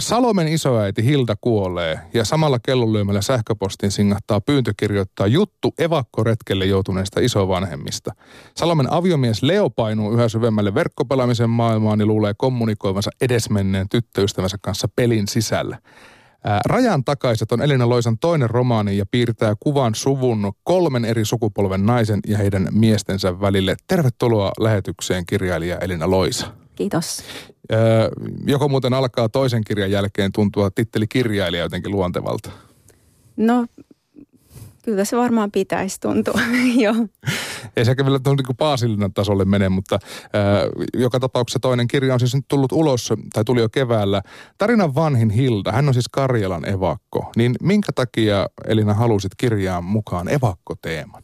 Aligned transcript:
Salomen 0.00 0.48
isoäiti 0.48 1.04
Hilda 1.04 1.36
kuolee 1.40 2.00
ja 2.14 2.24
samalla 2.24 2.58
kellonlyömällä 2.58 3.22
sähköpostin 3.22 3.90
singahtaa 3.90 4.40
pyyntö 4.40 4.72
kirjoittaa 4.76 5.26
juttu 5.26 5.74
evakkoretkelle 5.78 6.64
joutuneista 6.64 7.20
isovanhemmista. 7.20 8.12
Salomen 8.56 8.92
aviomies 8.92 9.42
Leo 9.42 9.70
painuu 9.70 10.12
yhä 10.12 10.28
syvemmälle 10.28 10.74
verkkopelaamisen 10.74 11.50
maailmaan 11.50 12.00
ja 12.00 12.06
luulee 12.06 12.34
kommunikoivansa 12.38 13.10
edesmenneen 13.20 13.88
tyttöystävänsä 13.88 14.56
kanssa 14.62 14.88
pelin 14.96 15.28
sisällä. 15.28 15.78
Rajan 16.66 17.04
takaiset 17.04 17.52
on 17.52 17.62
Elina 17.62 17.88
Loisan 17.88 18.18
toinen 18.18 18.50
romaani 18.50 18.96
ja 18.96 19.06
piirtää 19.10 19.54
kuvan 19.60 19.94
suvun 19.94 20.52
kolmen 20.64 21.04
eri 21.04 21.24
sukupolven 21.24 21.86
naisen 21.86 22.20
ja 22.26 22.38
heidän 22.38 22.68
miestensä 22.72 23.40
välille. 23.40 23.76
Tervetuloa 23.88 24.52
lähetykseen 24.60 25.26
kirjailija 25.26 25.78
Elina 25.78 26.10
Loisa. 26.10 26.65
Kiitos. 26.76 27.22
Joko 28.46 28.68
muuten 28.68 28.94
alkaa 28.94 29.28
toisen 29.28 29.64
kirjan 29.64 29.90
jälkeen 29.90 30.32
tuntua 30.32 30.70
titteli 30.70 31.06
kirjailija 31.06 31.62
jotenkin 31.62 31.92
luontevalta? 31.92 32.50
No, 33.36 33.66
kyllä 34.82 35.04
se 35.04 35.16
varmaan 35.16 35.50
pitäisi 35.50 36.00
tuntua, 36.00 36.40
joo. 36.84 36.94
Ei 37.76 37.84
se 37.84 37.94
kyllä 37.94 38.18
tuohon 38.18 38.36
niin 38.36 38.56
Paasilinan 38.56 39.14
tasolle 39.14 39.44
mene, 39.44 39.68
mutta 39.68 39.98
ää, 40.32 40.42
joka 40.94 41.20
tapauksessa 41.20 41.58
toinen 41.58 41.88
kirja 41.88 42.14
on 42.14 42.20
siis 42.20 42.34
nyt 42.34 42.44
tullut 42.48 42.72
ulos, 42.72 43.12
tai 43.32 43.44
tuli 43.44 43.60
jo 43.60 43.68
keväällä. 43.68 44.22
Tarinan 44.58 44.94
vanhin 44.94 45.30
Hilda, 45.30 45.72
hän 45.72 45.88
on 45.88 45.94
siis 45.94 46.08
Karjalan 46.08 46.68
evakko. 46.68 47.32
Niin 47.36 47.54
minkä 47.62 47.92
takia 47.94 48.48
Elina 48.68 48.94
halusit 48.94 49.32
kirjaan 49.36 49.84
mukaan 49.84 50.28
evakkoteeman? 50.28 51.22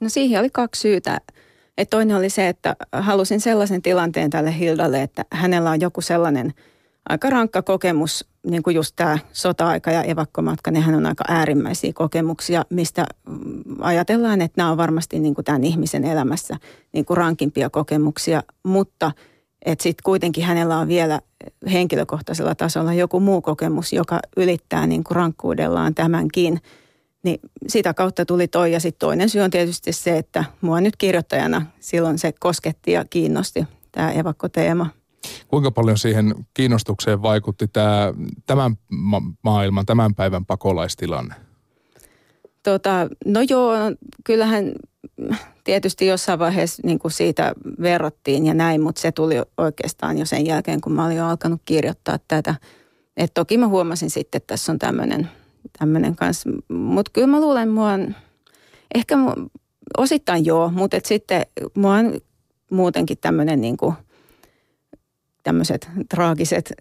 No 0.00 0.08
siihen 0.08 0.40
oli 0.40 0.50
kaksi 0.50 0.80
syytä. 0.80 1.20
Et 1.78 1.90
toinen 1.90 2.16
oli 2.16 2.30
se, 2.30 2.48
että 2.48 2.76
halusin 2.92 3.40
sellaisen 3.40 3.82
tilanteen 3.82 4.30
tälle 4.30 4.58
Hildalle, 4.58 5.02
että 5.02 5.24
hänellä 5.32 5.70
on 5.70 5.80
joku 5.80 6.00
sellainen 6.00 6.54
aika 7.08 7.30
rankka 7.30 7.62
kokemus, 7.62 8.28
niin 8.46 8.62
kuin 8.62 8.76
just 8.76 8.92
tämä 8.96 9.18
sota-aika 9.32 9.90
ja 9.90 10.02
evakkomatka, 10.02 10.70
nehän 10.70 10.94
on 10.94 11.06
aika 11.06 11.24
äärimmäisiä 11.28 11.92
kokemuksia, 11.94 12.64
mistä 12.70 13.06
ajatellaan, 13.80 14.40
että 14.40 14.60
nämä 14.60 14.70
on 14.70 14.76
varmasti 14.76 15.18
niin 15.18 15.34
kuin 15.34 15.44
tämän 15.44 15.64
ihmisen 15.64 16.04
elämässä 16.04 16.56
niin 16.92 17.04
kuin 17.04 17.16
rankimpia 17.16 17.70
kokemuksia, 17.70 18.42
mutta 18.62 19.12
että 19.64 19.82
sitten 19.82 20.02
kuitenkin 20.04 20.44
hänellä 20.44 20.78
on 20.78 20.88
vielä 20.88 21.20
henkilökohtaisella 21.72 22.54
tasolla 22.54 22.94
joku 22.94 23.20
muu 23.20 23.40
kokemus, 23.40 23.92
joka 23.92 24.20
ylittää 24.36 24.86
niin 24.86 25.04
kuin 25.04 25.16
rankkuudellaan 25.16 25.94
tämänkin– 25.94 26.60
niin 27.24 27.40
sitä 27.68 27.94
kautta 27.94 28.26
tuli 28.26 28.48
toi 28.48 28.72
ja 28.72 28.80
sitten 28.80 28.98
toinen 28.98 29.28
syy 29.28 29.40
on 29.40 29.50
tietysti 29.50 29.92
se, 29.92 30.18
että 30.18 30.44
mua 30.60 30.80
nyt 30.80 30.96
kirjoittajana 30.96 31.66
silloin 31.80 32.18
se 32.18 32.32
kosketti 32.40 32.92
ja 32.92 33.04
kiinnosti 33.04 33.64
tämä 33.92 34.12
evakkoteema. 34.12 34.86
Kuinka 35.48 35.70
paljon 35.70 35.98
siihen 35.98 36.34
kiinnostukseen 36.54 37.22
vaikutti 37.22 37.68
tämä, 37.68 38.14
tämän 38.46 38.78
ma- 38.88 39.32
maailman, 39.42 39.86
tämän 39.86 40.14
päivän 40.14 40.46
pakolaistilanne? 40.46 41.34
Tota, 42.62 43.08
no 43.24 43.40
joo, 43.48 43.74
kyllähän 44.24 44.72
tietysti 45.64 46.06
jossain 46.06 46.38
vaiheessa 46.38 46.82
niin 46.84 46.98
kuin 46.98 47.12
siitä 47.12 47.54
verrattiin 47.82 48.46
ja 48.46 48.54
näin, 48.54 48.80
mutta 48.80 49.00
se 49.00 49.12
tuli 49.12 49.34
oikeastaan 49.58 50.18
jo 50.18 50.26
sen 50.26 50.46
jälkeen, 50.46 50.80
kun 50.80 50.92
mä 50.92 51.06
olin 51.06 51.16
jo 51.16 51.26
alkanut 51.26 51.62
kirjoittaa 51.64 52.18
tätä. 52.28 52.54
Et 53.16 53.34
toki 53.34 53.58
mä 53.58 53.68
huomasin 53.68 54.10
sitten, 54.10 54.36
että 54.36 54.52
tässä 54.52 54.72
on 54.72 54.78
tämmöinen– 54.78 55.28
tämmöinen 55.78 56.16
kanssa. 56.16 56.50
Mutta 56.68 57.10
kyllä 57.12 57.26
mä 57.26 57.40
luulen, 57.40 57.68
mua 57.68 57.92
on, 57.92 58.14
ehkä 58.94 59.16
mu, 59.16 59.30
osittain 59.96 60.44
joo, 60.46 60.70
mutta 60.70 60.96
et 60.96 61.04
sitten 61.04 61.46
mua 61.74 61.94
on 61.94 62.20
muutenkin 62.70 63.18
tämmöinen 63.20 63.60
niin 63.60 63.76
kuin, 63.76 63.94
tämmöiset 65.42 65.90
traagiset, 66.08 66.72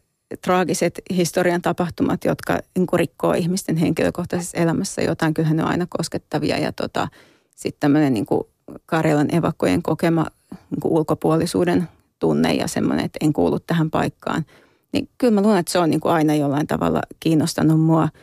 traagiset 0.41 1.01
historian 1.09 1.61
tapahtumat, 1.61 2.25
jotka 2.25 2.59
niin 2.75 2.87
kuin 2.87 2.99
rikkoo 2.99 3.33
ihmisten 3.33 3.77
henkilökohtaisessa 3.77 4.57
elämässä 4.57 5.01
jotain. 5.01 5.33
Kyllähän 5.33 5.57
ne 5.57 5.63
on 5.63 5.69
aina 5.69 5.87
koskettavia 5.89 6.57
ja 6.57 6.71
tota, 6.71 7.07
sitten 7.55 7.79
tämmöinen 7.79 8.13
niin 8.13 8.25
kuin 8.25 8.43
Karjalan 8.85 9.35
evakkojen 9.35 9.81
kokema 9.83 10.25
niin 10.69 10.81
kuin 10.81 10.93
ulkopuolisuuden 10.93 11.87
tunne 12.19 12.53
ja 12.53 12.67
semmoinen, 12.67 13.05
että 13.05 13.19
en 13.21 13.33
kuulu 13.33 13.59
tähän 13.59 13.91
paikkaan. 13.91 14.45
Niin 14.91 15.09
kyllä 15.17 15.33
mä 15.33 15.41
luulen, 15.41 15.59
että 15.59 15.71
se 15.71 15.79
on 15.79 15.89
niin 15.89 15.99
kuin 15.99 16.11
aina 16.11 16.35
jollain 16.35 16.67
tavalla 16.67 17.01
kiinnostanut 17.19 17.81
mua– 17.81 18.09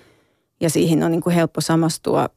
ja 0.61 0.71
siihen 0.71 1.03
on 1.03 1.11
niin 1.11 1.21
kuin 1.21 1.35
helppo 1.35 1.61
samastua 1.61 2.29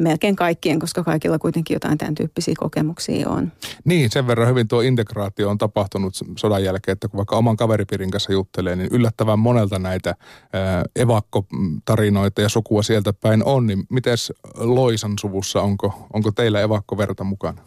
melkein 0.00 0.36
kaikkien, 0.36 0.78
koska 0.78 1.04
kaikilla 1.04 1.38
kuitenkin 1.38 1.74
jotain 1.74 1.98
tämän 1.98 2.14
tyyppisiä 2.14 2.54
kokemuksia 2.58 3.28
on. 3.28 3.52
Niin, 3.84 4.10
sen 4.10 4.26
verran 4.26 4.48
hyvin 4.48 4.68
tuo 4.68 4.80
integraatio 4.80 5.50
on 5.50 5.58
tapahtunut 5.58 6.14
sodan 6.38 6.64
jälkeen, 6.64 6.92
että 6.92 7.08
kun 7.08 7.16
vaikka 7.18 7.36
oman 7.36 7.56
kaveripiirin 7.56 8.10
kanssa 8.10 8.32
juttelee, 8.32 8.76
niin 8.76 8.88
yllättävän 8.92 9.38
monelta 9.38 9.78
näitä 9.78 10.14
ää, 10.52 10.84
evakkotarinoita 10.96 12.40
ja 12.40 12.48
sukua 12.48 12.82
sieltä 12.82 13.12
päin 13.12 13.44
on. 13.44 13.66
Niin 13.66 13.84
miten 13.90 14.16
Loisan 14.56 15.12
suvussa, 15.20 15.62
onko, 15.62 16.06
onko 16.12 16.32
teillä 16.32 16.60
evakkoverta 16.60 17.24
mukana? 17.24 17.62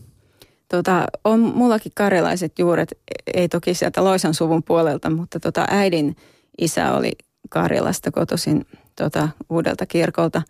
Tota, 0.70 1.06
on 1.24 1.40
mullakin 1.40 1.92
karjalaiset 1.96 2.60
juuret, 2.60 2.90
ei 3.34 3.50
toki 3.50 3.74
sieltä 3.74 4.04
Loisan 4.04 4.34
suvun 4.34 4.64
puolelta, 4.64 5.10
mutta 5.10 5.40
tota, 5.40 5.66
äidin 5.70 6.16
isä 6.58 6.94
oli 6.94 7.12
Karjalasta 7.50 8.12
kotoisin 8.12 8.66
tota, 8.96 9.30
uudelta 9.50 9.86
kirkolta. 9.86 10.42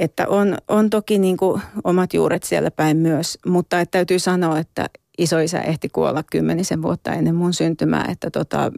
Että 0.00 0.28
on, 0.28 0.58
on 0.68 0.90
toki 0.90 1.18
niin 1.18 1.36
kuin 1.36 1.62
omat 1.84 2.14
juuret 2.14 2.42
siellä 2.42 2.70
päin 2.70 2.96
myös, 2.96 3.38
mutta 3.46 3.80
että 3.80 3.90
täytyy 3.90 4.18
sanoa, 4.18 4.58
että 4.58 4.86
isoisä 5.18 5.60
ehti 5.60 5.88
kuolla 5.88 6.22
kymmenisen 6.22 6.82
vuotta 6.82 7.12
ennen 7.12 7.34
mun 7.34 7.54
syntymää, 7.54 8.08
että 8.10 8.30
tota, 8.30 8.72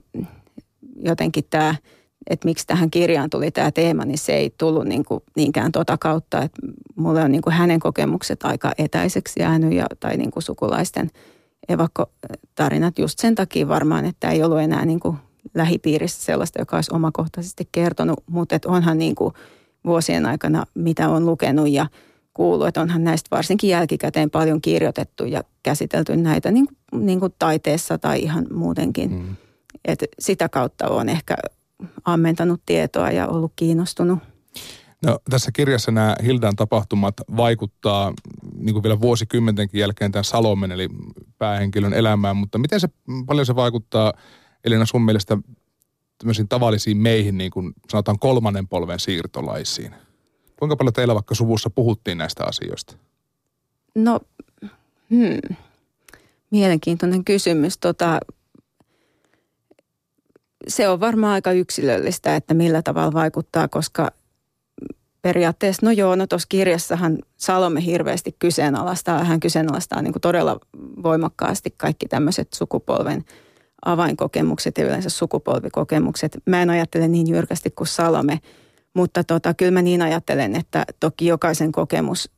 jotenkin 0.96 1.44
tämä, 1.50 1.74
että 2.30 2.48
miksi 2.48 2.66
tähän 2.66 2.90
kirjaan 2.90 3.30
tuli 3.30 3.50
tämä 3.50 3.70
teema, 3.70 4.04
niin 4.04 4.18
se 4.18 4.32
ei 4.32 4.54
tullut 4.58 4.84
niin 4.84 5.04
kuin 5.04 5.22
niinkään 5.36 5.72
tota 5.72 5.98
kautta, 5.98 6.42
että 6.42 6.62
mulle 6.96 7.22
on 7.22 7.32
niin 7.32 7.42
kuin 7.42 7.54
hänen 7.54 7.80
kokemukset 7.80 8.42
aika 8.42 8.72
etäiseksi 8.78 9.40
jäänyt 9.40 9.72
ja, 9.72 9.86
tai 10.00 10.16
niin 10.16 10.30
kuin 10.30 10.42
sukulaisten 10.42 11.10
evakkotarinat 11.68 12.98
just 12.98 13.18
sen 13.18 13.34
takia 13.34 13.68
varmaan, 13.68 14.04
että 14.04 14.30
ei 14.30 14.42
ollut 14.42 14.60
enää 14.60 14.84
niin 14.84 15.00
kuin 15.00 15.16
lähipiirissä 15.54 16.24
sellaista, 16.24 16.60
joka 16.60 16.76
olisi 16.76 16.94
omakohtaisesti 16.94 17.68
kertonut, 17.72 18.24
mutta 18.30 18.54
että 18.54 18.68
onhan 18.68 18.98
niin 18.98 19.14
kuin 19.14 19.34
vuosien 19.84 20.26
aikana, 20.26 20.64
mitä 20.74 21.08
on 21.08 21.26
lukenut 21.26 21.68
ja 21.68 21.86
kuullut, 22.34 22.66
että 22.66 22.80
onhan 22.80 23.04
näistä 23.04 23.28
varsinkin 23.30 23.70
jälkikäteen 23.70 24.30
paljon 24.30 24.60
kirjoitettu 24.60 25.24
ja 25.24 25.44
käsitelty 25.62 26.16
näitä 26.16 26.50
niin 26.50 26.66
kuin, 26.66 27.06
niin 27.06 27.20
kuin 27.20 27.34
taiteessa 27.38 27.98
tai 27.98 28.22
ihan 28.22 28.46
muutenkin. 28.52 29.12
Mm. 29.12 29.36
Et 29.84 30.04
sitä 30.18 30.48
kautta 30.48 30.88
on 30.88 31.08
ehkä 31.08 31.36
ammentanut 32.04 32.60
tietoa 32.66 33.10
ja 33.10 33.26
ollut 33.26 33.52
kiinnostunut. 33.56 34.18
No, 35.04 35.18
tässä 35.30 35.50
kirjassa 35.52 35.90
nämä 35.90 36.16
Hildan 36.24 36.56
tapahtumat 36.56 37.14
vaikuttaa 37.36 38.12
niin 38.58 38.72
kuin 38.72 38.82
vielä 38.82 39.00
vuosikymmentenkin 39.00 39.80
jälkeen 39.80 40.12
tämän 40.12 40.24
Salomen 40.24 40.72
eli 40.72 40.88
päähenkilön 41.38 41.94
elämään, 41.94 42.36
mutta 42.36 42.58
miten 42.58 42.80
se, 42.80 42.88
paljon 43.26 43.46
se 43.46 43.56
vaikuttaa– 43.56 44.12
Elina 44.66 44.86
sun 44.86 45.04
mielestä 45.04 45.38
tämmöisiin 46.18 46.48
tavallisiin 46.48 46.96
meihin, 46.96 47.38
niin 47.38 47.50
kuin 47.50 47.72
sanotaan 47.90 48.18
kolmannen 48.18 48.68
polven 48.68 49.00
siirtolaisiin? 49.00 49.94
Kuinka 50.58 50.76
paljon 50.76 50.92
teillä 50.92 51.14
vaikka 51.14 51.34
suvussa 51.34 51.70
puhuttiin 51.70 52.18
näistä 52.18 52.44
asioista? 52.44 52.96
No, 53.94 54.20
hmm. 55.10 55.56
mielenkiintoinen 56.50 57.24
kysymys. 57.24 57.78
Tota, 57.78 58.20
se 60.68 60.88
on 60.88 61.00
varmaan 61.00 61.32
aika 61.32 61.52
yksilöllistä, 61.52 62.36
että 62.36 62.54
millä 62.54 62.82
tavalla 62.82 63.12
vaikuttaa, 63.12 63.68
koska 63.68 64.10
periaatteessa, 65.22 65.86
no 65.86 65.92
joo, 65.92 66.16
no 66.16 66.26
tuossa 66.26 66.46
kirjassahan 66.48 67.18
Salome 67.36 67.84
hirveästi 67.84 68.36
kyseenalaistaa, 68.38 69.24
hän 69.24 69.40
kyseenalaistaa 69.40 70.02
niin 70.02 70.14
todella 70.22 70.60
voimakkaasti 71.02 71.74
kaikki 71.76 72.08
tämmöiset 72.08 72.48
sukupolven– 72.52 73.24
avainkokemukset 73.84 74.78
ja 74.78 74.84
yleensä 74.84 75.10
sukupolvikokemukset. 75.10 76.38
Mä 76.46 76.62
en 76.62 76.70
ajattele 76.70 77.08
niin 77.08 77.30
jyrkästi 77.30 77.70
kuin 77.70 77.88
Salome, 77.88 78.40
mutta 78.94 79.24
tota, 79.24 79.54
kyllä 79.54 79.72
mä 79.72 79.82
niin 79.82 80.02
ajattelen, 80.02 80.56
että 80.56 80.84
toki 81.00 81.26
jokaisen 81.26 81.72
kokemus 81.72 82.30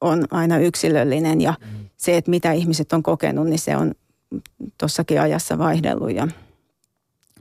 on 0.00 0.24
aina 0.30 0.58
yksilöllinen 0.58 1.40
ja 1.40 1.54
mm. 1.60 1.88
se, 1.96 2.16
että 2.16 2.30
mitä 2.30 2.52
ihmiset 2.52 2.92
on 2.92 3.02
kokenut, 3.02 3.46
niin 3.46 3.58
se 3.58 3.76
on 3.76 3.94
tuossakin 4.78 5.20
ajassa 5.20 5.58
vaihdellut 5.58 6.14
ja 6.14 6.28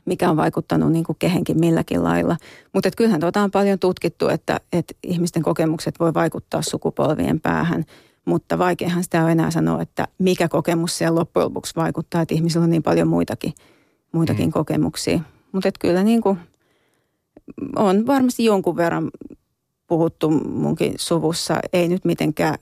mikä 0.05 0.29
on 0.29 0.37
vaikuttanut 0.37 0.91
niin 0.91 1.03
kuin 1.03 1.15
kehenkin 1.19 1.59
milläkin 1.59 2.03
lailla. 2.03 2.37
Mutta 2.73 2.89
kyllähän 2.97 3.19
tuota 3.19 3.41
on 3.41 3.51
paljon 3.51 3.79
tutkittu, 3.79 4.27
että, 4.27 4.59
että 4.73 4.93
ihmisten 5.03 5.43
kokemukset 5.43 5.95
voi 5.99 6.13
vaikuttaa 6.13 6.61
sukupolvien 6.61 7.39
päähän– 7.39 7.85
mutta 8.29 8.57
vaikeahan 8.57 9.03
sitä 9.03 9.23
on 9.23 9.31
enää 9.31 9.51
sanoa, 9.51 9.81
että 9.81 10.07
mikä 10.19 10.47
kokemus 10.47 10.97
siellä 10.97 11.19
loppujen 11.19 11.45
lopuksi 11.45 11.75
vaikuttaa, 11.75 12.21
että 12.21 12.35
ihmisillä 12.35 12.63
on 12.63 12.69
niin 12.69 12.83
paljon 12.83 13.07
muitakin, 13.07 13.53
muitakin 14.11 14.45
mm. 14.45 14.51
kokemuksia. 14.51 15.19
Mutta 15.51 15.69
kyllä 15.79 16.03
niin 16.03 16.21
kuin 16.21 16.39
on 17.75 18.07
varmasti 18.07 18.45
jonkun 18.45 18.75
verran 18.75 19.11
puhuttu 19.87 20.29
munkin 20.29 20.93
suvussa, 20.97 21.59
ei 21.73 21.87
nyt 21.87 22.05
mitenkään 22.05 22.55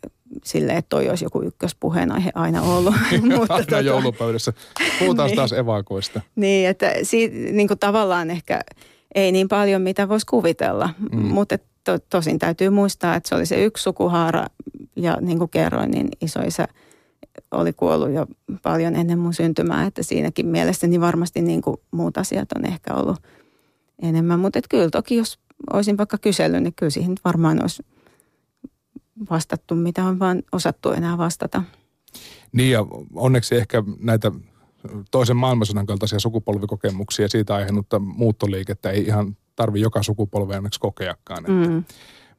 silleen, 0.44 0.78
että 0.78 0.90
toi 0.90 1.10
olisi 1.10 1.26
joku 1.26 1.42
ykköspuheenaihe 1.42 2.32
aina 2.36 2.62
ollut. 2.62 2.96
Mutta 3.22 3.54
aina 3.54 3.66
tota, 3.66 3.82
joulupöydässä. 3.82 4.54
Puhutaan 5.00 5.28
niin, 5.28 5.36
taas 5.36 5.54
evakoista. 5.54 6.22
Niin, 6.36 6.70
että 6.70 6.94
siitä, 7.04 7.36
niin 7.36 7.68
kuin 7.68 7.80
tavallaan 7.80 8.32
ehkä 8.32 8.62
ei 9.16 9.32
niin 9.32 9.48
paljon, 9.48 9.82
mitä 9.82 10.10
voisi 10.10 10.26
kuvitella. 10.26 10.90
Mm. 11.12 11.20
Mutta 11.20 11.58
to, 11.84 12.00
tosin 12.00 12.40
täytyy 12.40 12.70
muistaa, 12.70 13.16
että 13.16 13.30
se 13.30 13.36
oli 13.36 13.46
se 13.46 13.64
yksi 13.64 13.84
sukuhaara 13.84 14.46
ja 14.98 15.18
niin 15.22 15.38
kuin 15.38 15.50
kerroin, 15.50 15.92
niin 15.92 16.10
isoisä 16.22 16.68
oli 17.52 17.74
kuollut 17.74 18.12
jo 18.12 18.26
paljon 18.64 18.96
ennen 18.96 19.20
mun 19.20 19.34
syntymää, 19.34 19.86
että 19.86 20.04
siinäkin 20.04 20.46
mielessä 20.46 20.88
niin 20.88 21.02
varmasti 21.02 21.42
niin 21.42 21.62
kuin 21.62 21.78
muut 21.92 22.18
asiat 22.18 22.52
on 22.52 22.66
ehkä 22.66 22.94
ollut 22.94 23.18
enemmän. 24.02 24.40
Mutta 24.40 24.60
kyllä 24.70 24.90
toki, 24.90 25.16
jos 25.16 25.40
olisin 25.74 25.98
vaikka 25.98 26.18
kysellyt, 26.18 26.64
niin 26.64 26.74
kyllä 26.74 26.90
siihen 26.90 27.16
varmaan 27.26 27.62
olisi 27.62 27.84
vastattu, 29.30 29.76
mitä 29.76 30.06
on 30.06 30.20
vaan 30.20 30.44
osattu 30.52 30.92
enää 30.92 31.18
vastata. 31.18 31.64
Niin 32.52 32.72
ja 32.72 32.86
onneksi 33.16 33.56
ehkä 33.56 33.84
näitä 34.00 34.32
toisen 35.12 35.38
maailmansodan 35.38 35.86
kaltaisia 35.86 36.20
sukupolvikokemuksia 36.20 37.28
siitä 37.28 37.56
aiheuttaa 37.56 38.00
muuttoliikettä 38.00 38.90
ei 38.90 39.06
ihan 39.06 39.38
tarvi 39.56 39.82
joka 39.82 40.04
sukupolvi 40.04 40.56
onneksi 40.56 40.80
kokeakaan. 40.80 41.40
Että 41.40 41.70
mm. 41.72 41.84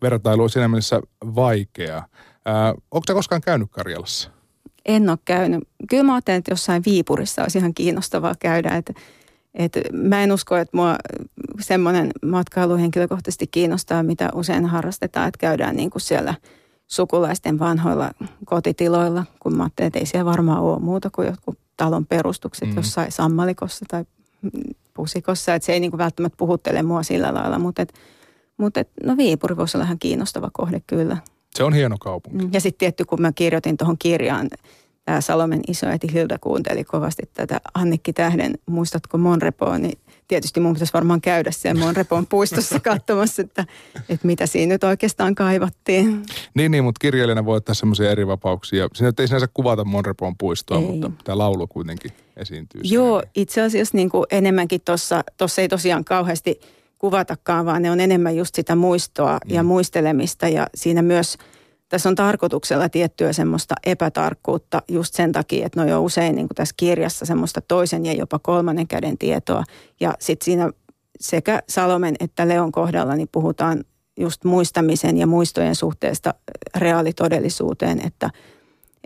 Vertailu 0.02 0.42
on 0.42 0.50
siinä 0.50 0.68
mielessä 0.68 1.00
vaikea. 1.22 2.02
Ää, 2.48 2.74
onko 2.90 3.14
koskaan 3.14 3.40
käynyt 3.40 3.68
Karjalassa? 3.70 4.30
En 4.86 5.10
ole 5.10 5.18
käynyt. 5.24 5.68
Kyllä 5.90 6.02
mä 6.02 6.14
ajattelen, 6.14 6.38
että 6.38 6.52
jossain 6.52 6.82
Viipurissa 6.86 7.42
olisi 7.42 7.58
ihan 7.58 7.74
kiinnostavaa 7.74 8.34
käydä. 8.38 8.70
Että, 8.70 8.92
että 9.54 9.80
mä 9.92 10.22
en 10.22 10.32
usko, 10.32 10.56
että 10.56 10.76
mua 10.76 10.96
semmoinen 11.60 12.10
matkailu 12.24 12.76
henkilökohtaisesti 12.76 13.46
kiinnostaa, 13.46 14.02
mitä 14.02 14.28
usein 14.34 14.66
harrastetaan, 14.66 15.28
että 15.28 15.38
käydään 15.38 15.76
niin 15.76 15.90
kuin 15.90 16.02
siellä 16.02 16.34
sukulaisten 16.86 17.58
vanhoilla 17.58 18.10
kotitiloilla, 18.44 19.24
kun 19.40 19.56
mä 19.56 19.62
ajattelen, 19.62 19.86
että 19.86 19.98
ei 19.98 20.06
siellä 20.06 20.30
varmaan 20.30 20.62
ole 20.62 20.78
muuta 20.78 21.10
kuin 21.10 21.26
jotkut 21.26 21.58
talon 21.76 22.06
perustukset 22.06 22.68
mm. 22.68 22.76
jossain 22.76 23.12
sammalikossa 23.12 23.84
tai 23.88 24.04
pusikossa, 24.94 25.54
että 25.54 25.66
se 25.66 25.72
ei 25.72 25.80
niin 25.80 25.90
kuin 25.90 25.98
välttämättä 25.98 26.36
puhuttele 26.36 26.82
mua 26.82 27.02
sillä 27.02 27.34
lailla, 27.34 27.58
mutta, 27.58 27.82
et, 27.82 27.92
mutta 28.56 28.80
et, 28.80 28.88
no 29.04 29.16
Viipuri 29.16 29.56
voisi 29.56 29.76
olla 29.76 29.84
ihan 29.84 29.98
kiinnostava 29.98 30.50
kohde 30.52 30.82
kyllä. 30.86 31.16
Se 31.58 31.64
on 31.64 31.74
hieno 31.74 31.96
kaupunki. 32.00 32.48
Ja 32.52 32.60
sitten 32.60 32.78
tietty, 32.78 33.04
kun 33.04 33.20
mä 33.20 33.32
kirjoitin 33.32 33.76
tuohon 33.76 33.98
kirjaan, 33.98 34.50
tämä 35.04 35.20
Salomen 35.20 35.60
isoäiti 35.68 36.12
Hilda 36.12 36.38
kuunteli 36.38 36.84
kovasti 36.84 37.22
tätä 37.34 37.60
Annikki 37.74 38.12
Tähden, 38.12 38.58
muistatko 38.66 39.18
Monrepoa, 39.18 39.78
niin 39.78 39.98
tietysti 40.28 40.60
mun 40.60 40.72
pitäisi 40.72 40.92
varmaan 40.92 41.20
käydä 41.20 41.50
siellä 41.50 41.80
Monrepon 41.80 42.26
puistossa 42.26 42.80
katsomassa, 42.90 43.42
että, 43.42 43.66
että 44.08 44.26
mitä 44.26 44.46
siinä 44.46 44.74
nyt 44.74 44.84
oikeastaan 44.84 45.34
kaivattiin. 45.34 46.22
Niin, 46.54 46.70
niin 46.70 46.84
mutta 46.84 46.98
kirjailijana 47.00 47.44
voi 47.44 47.56
ottaa 47.56 47.74
semmoisia 47.74 48.10
eri 48.10 48.26
vapauksia. 48.26 48.88
Siinä 48.94 49.12
ei 49.18 49.26
sinänsä 49.26 49.48
kuvata 49.54 49.84
Monrepon 49.84 50.34
puistoa, 50.38 50.78
ei. 50.78 50.84
mutta 50.84 51.10
tämä 51.24 51.38
laulu 51.38 51.66
kuitenkin 51.66 52.10
esiintyy. 52.36 52.80
Joo, 52.84 53.22
itse 53.34 53.62
asiassa 53.62 53.96
niin 53.96 54.10
kuin 54.10 54.26
enemmänkin 54.30 54.80
tuossa 54.84 55.24
ei 55.58 55.68
tosiaan 55.68 56.04
kauheasti 56.04 56.60
kuvatakaan, 56.98 57.66
vaan 57.66 57.82
ne 57.82 57.90
on 57.90 58.00
enemmän 58.00 58.36
just 58.36 58.54
sitä 58.54 58.76
muistoa 58.76 59.32
mm. 59.32 59.54
ja 59.54 59.62
muistelemista 59.62 60.48
ja 60.48 60.66
siinä 60.74 61.02
myös– 61.02 61.36
tässä 61.88 62.08
on 62.08 62.14
tarkoituksella 62.14 62.88
tiettyä 62.88 63.32
semmoista 63.32 63.74
epätarkkuutta 63.86 64.82
just 64.88 65.14
sen 65.14 65.32
takia, 65.32 65.66
että 65.66 65.84
ne 65.84 65.94
on 65.94 66.02
usein 66.02 66.34
niin 66.34 66.48
kuin 66.48 66.56
tässä 66.56 66.74
kirjassa 66.76 67.26
semmoista 67.26 67.60
toisen 67.60 68.06
ja 68.06 68.12
jopa 68.12 68.38
kolmannen 68.38 68.88
käden 68.88 69.18
tietoa. 69.18 69.64
Ja 70.00 70.14
sitten 70.20 70.44
siinä 70.44 70.70
sekä 71.20 71.62
Salomen 71.68 72.14
että 72.20 72.48
Leon 72.48 72.72
kohdalla 72.72 73.14
niin 73.14 73.28
puhutaan 73.32 73.84
just 74.20 74.44
muistamisen 74.44 75.18
ja 75.18 75.26
muistojen 75.26 75.74
suhteesta 75.74 76.34
reaalitodellisuuteen, 76.76 78.06
että, 78.06 78.30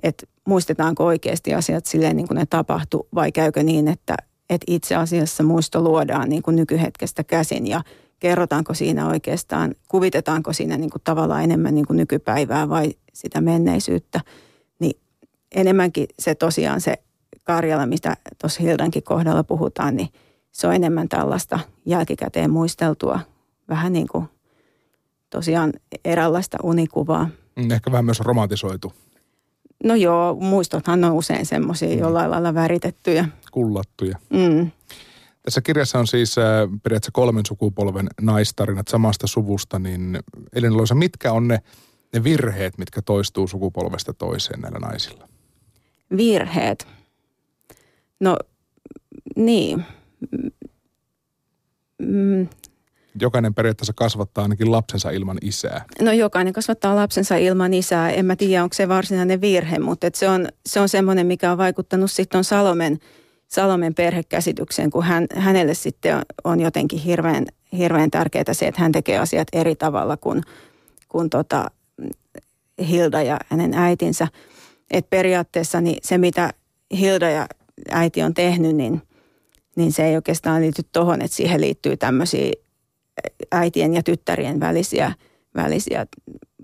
että 0.03 0.27
muistetaanko 0.49 1.05
oikeasti 1.05 1.55
asiat 1.55 1.87
silleen 1.87 2.17
niin 2.17 2.29
kuin 2.29 2.39
ne 2.39 2.47
tapahtuu 2.47 3.09
vai 3.15 3.33
käykö 3.33 3.63
niin, 3.63 3.89
että, 3.89 4.17
että 4.55 4.65
itse 4.67 4.95
asiassa 4.97 5.43
muisto 5.43 5.83
luodaan 5.83 6.29
niin 6.29 6.43
kuin 6.43 6.57
nykyhetkestä 6.57 7.25
käsin 7.25 7.67
ja 7.67 7.83
kerrotaanko 8.19 8.75
siinä 8.75 9.09
oikeastaan, 9.09 9.75
kuvitetaanko 9.89 10.53
siinä 10.53 10.77
niin 10.77 10.91
kuin 10.91 11.03
tavallaan 11.05 11.45
enemmän 11.45 11.75
niin 11.75 11.87
kuin 11.87 11.97
nykypäivää 11.97 12.69
vai 12.69 12.95
sitä 13.13 13.41
menneisyyttä, 13.41 14.21
niin 14.79 15.01
enemmänkin 15.55 16.07
se 16.19 16.35
tosiaan 16.35 16.81
se 16.81 16.95
Karjala, 17.45 17.87
mistä 17.87 18.17
tuossa 18.41 18.63
Hildankin 18.63 19.03
kohdalla 19.03 19.45
puhutaan, 19.45 19.97
niin 19.97 20.09
se 20.53 20.67
on 20.67 20.75
enemmän 20.75 21.09
tällaista 21.09 21.59
jälkikäteen 21.87 22.51
muisteltua, 22.51 23.21
vähän 23.69 23.93
niin 23.93 24.09
kuin 24.09 24.27
tosiaan 25.31 25.73
eräänlaista 26.05 26.59
unikuvaa. 26.63 27.29
Mm, 27.57 27.71
ehkä 27.71 27.93
vähän 27.93 28.05
myös 28.05 28.21
romantisoitu. 28.21 28.93
No 29.85 29.95
joo, 29.95 30.35
muistothan 30.35 31.05
on 31.05 31.13
usein 31.13 31.47
semmoisia 31.47 31.89
mm. 31.95 31.99
jollain 31.99 32.31
lailla 32.31 32.55
väritettyjä. 32.55 33.29
Kullattuja. 33.53 34.19
Mm. 34.31 34.71
Tässä 35.43 35.61
kirjassa 35.61 35.99
on 35.99 36.07
siis 36.07 36.39
äh, 36.39 36.45
periaatteessa 36.83 37.13
kolmen 37.13 37.47
sukupolven 37.47 38.07
naistarinat 38.21 38.89
samasta 38.89 39.27
suvusta, 39.27 39.79
niin 39.79 40.19
Elina 40.53 40.77
Loisa, 40.77 40.95
mitkä 40.95 41.33
on 41.33 41.49
ne, 41.49 41.59
ne 42.15 42.25
virheet, 42.25 42.79
mitkä 42.79 43.03
toistuu 43.03 43.49
sukupolvesta 43.49 44.15
toiseen 44.15 44.61
näillä 44.61 44.79
naisilla? 44.79 45.29
Virheet? 46.17 46.87
No 48.21 48.37
niin. 49.37 49.85
Mm. 51.99 52.49
Jokainen 53.21 53.55
periaatteessa 53.55 53.93
kasvattaa 53.97 54.43
ainakin 54.43 54.73
lapsensa 54.73 55.11
ilman 55.11 55.39
isää. 55.43 55.85
No 56.01 56.13
jokainen 56.13 56.53
kasvattaa 56.53 56.97
lapsensa 56.97 57.37
ilman 57.37 57.75
isää. 57.75 58.11
En 58.11 58.27
mä 58.27 58.37
tiedä, 58.37 58.63
onko 58.63 58.75
se 58.75 58.89
varsinainen 58.89 59.41
virhe, 59.41 59.79
mutta 59.79 60.07
se 60.15 60.29
on, 60.29 60.49
se 60.67 60.81
on 60.81 60.89
semmoinen, 60.89 61.27
mikä 61.27 61.53
on 61.53 61.59
vaikuttanut 61.59 62.11
sitten 62.11 62.45
Salomen– 62.45 62.99
Salomen 63.53 63.95
perhekäsitykseen, 63.95 64.91
kun 64.91 65.05
hän, 65.05 65.27
hänelle 65.37 65.75
sitten 65.75 66.17
on, 66.17 66.23
on 66.45 66.61
jotenkin 66.61 66.99
hirveän, 66.99 67.47
hirveän 67.73 68.11
tärkeää 68.11 68.53
se, 68.53 68.67
että 68.67 68.81
hän 68.81 68.93
tekee 68.93 69.19
asiat 69.19 69.49
eri 69.53 69.77
tavalla 69.77 70.17
kuin, 70.17 70.43
kuin 71.09 71.31
tota 71.31 71.71
Hilda 72.89 73.23
ja 73.23 73.39
hänen 73.49 73.75
äitinsä. 73.75 74.29
Et 74.91 75.11
periaatteessa 75.11 75.81
niin 75.81 75.99
se, 76.03 76.19
mitä 76.19 76.53
Hilda 76.99 77.31
ja 77.31 77.47
äiti 77.91 78.23
on 78.23 78.35
tehnyt, 78.35 78.77
niin, 78.77 79.03
niin 79.77 79.93
se 79.93 80.05
ei 80.05 80.17
oikeastaan 80.17 80.63
liity 80.63 80.83
tuohon, 80.93 81.23
että 81.23 81.37
siihen 81.37 81.61
liittyy 81.61 81.97
tämmöisiä 81.97 82.53
äitien 83.53 83.95
ja 83.95 84.03
tyttärien 84.03 84.61
välisiä, 84.61 85.13
välisiä 85.55 86.07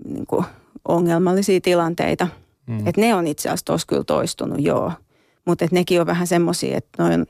niin 0.05 0.25
kuin 0.25 0.45
ongelmallisia 0.87 1.61
tilanteita. 1.61 2.27
Mm. 2.67 2.87
Et 2.87 2.97
ne 2.97 3.15
on 3.15 3.27
itse 3.27 3.49
asiassa 3.49 3.65
tuossa 3.65 3.87
kyllä 3.87 4.03
toistunut, 4.03 4.61
joo. 4.61 4.91
Mutta 5.49 5.65
nekin 5.71 6.01
on 6.01 6.07
vähän 6.07 6.27
semmoisia, 6.27 6.77
että, 6.77 7.03
noin, 7.03 7.25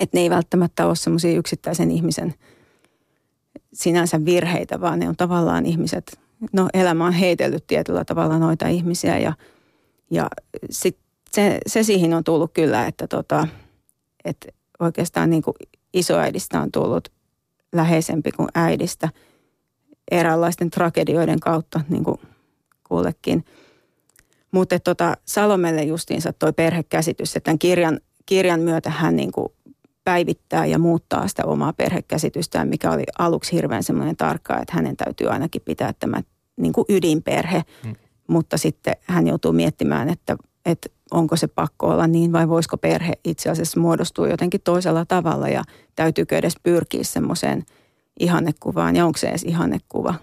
että 0.00 0.16
ne 0.16 0.20
ei 0.20 0.30
välttämättä 0.30 0.86
ole 0.86 0.96
semmoisia 0.96 1.38
yksittäisen 1.38 1.90
ihmisen 1.90 2.34
sinänsä 3.72 4.24
virheitä, 4.24 4.80
vaan 4.80 4.98
ne 4.98 5.08
on 5.08 5.16
tavallaan 5.16 5.66
ihmiset, 5.66 6.20
no 6.52 6.68
elämä 6.74 7.06
on 7.06 7.12
heitellyt 7.12 7.66
tietyllä 7.66 8.04
tavalla 8.04 8.38
noita 8.38 8.68
ihmisiä 8.68 9.18
ja, 9.18 9.32
ja 10.10 10.28
sit 10.70 10.98
se, 11.30 11.58
se 11.66 11.82
siihen 11.82 12.14
on 12.14 12.24
tullut 12.24 12.52
kyllä, 12.52 12.86
että 12.86 13.06
tota, 13.06 13.48
että 14.24 14.48
oikeastaan 14.80 15.30
niin 15.30 15.42
kuin 15.42 15.54
isoäidistä 15.92 16.60
on 16.60 16.72
tullut 16.72 17.08
läheisempi 17.72 18.32
kuin 18.32 18.48
äidistä. 18.54 19.08
Eräänlaisten 20.10 20.70
tragedioiden 20.70 21.40
kautta, 21.40 21.80
niin 21.88 22.04
kuin 22.04 22.20
kullekin– 22.88 23.44
mutta 24.56 24.78
tota, 24.78 25.16
Salomelle 25.24 25.82
justiinsa 25.82 26.32
toi 26.32 26.52
perhekäsitys, 26.52 27.36
että 27.36 27.44
tämän 27.44 27.58
kirjan, 27.58 28.00
kirjan 28.26 28.60
myötä 28.60 28.90
hän 28.90 29.16
niin 29.16 29.32
kuin 29.32 29.48
päivittää 30.04 30.66
ja 30.66 30.78
muuttaa 30.78 31.28
sitä 31.28 31.44
omaa 31.44 31.72
perhekäsitystään, 31.72 32.68
mikä 32.68 32.90
oli 32.90 33.04
aluksi 33.18 33.52
hirveän 33.52 33.82
semmoinen 33.82 34.16
tarkka, 34.16 34.60
että 34.60 34.72
hänen 34.74 34.96
täytyy 34.96 35.28
ainakin 35.28 35.62
pitää 35.64 35.92
tämä 35.92 36.22
niin 36.56 36.72
kuin 36.72 36.84
ydinperhe. 36.88 37.62
Hmm. 37.84 37.94
Mutta 38.28 38.58
sitten 38.58 38.94
hän 39.02 39.26
joutuu 39.26 39.52
miettimään, 39.52 40.08
että, 40.08 40.36
että 40.66 40.88
onko 41.10 41.36
se 41.36 41.46
pakko 41.46 41.88
olla 41.88 42.06
niin 42.06 42.32
vai 42.32 42.48
voisiko 42.48 42.76
perhe 42.76 43.12
itse 43.24 43.50
asiassa 43.50 43.80
muodostua 43.80 44.28
jotenkin 44.28 44.60
toisella 44.64 45.04
tavalla 45.04 45.48
ja 45.48 45.64
täytyykö 45.96 46.38
edes 46.38 46.54
pyrkiä 46.62 47.04
semmoiseen 47.04 47.64
ihannekuvaan 48.20 48.96
ja 48.96 49.06
onko 49.06 49.18
se 49.18 49.28
edes 49.28 49.42
ihannekuva. 49.42 50.14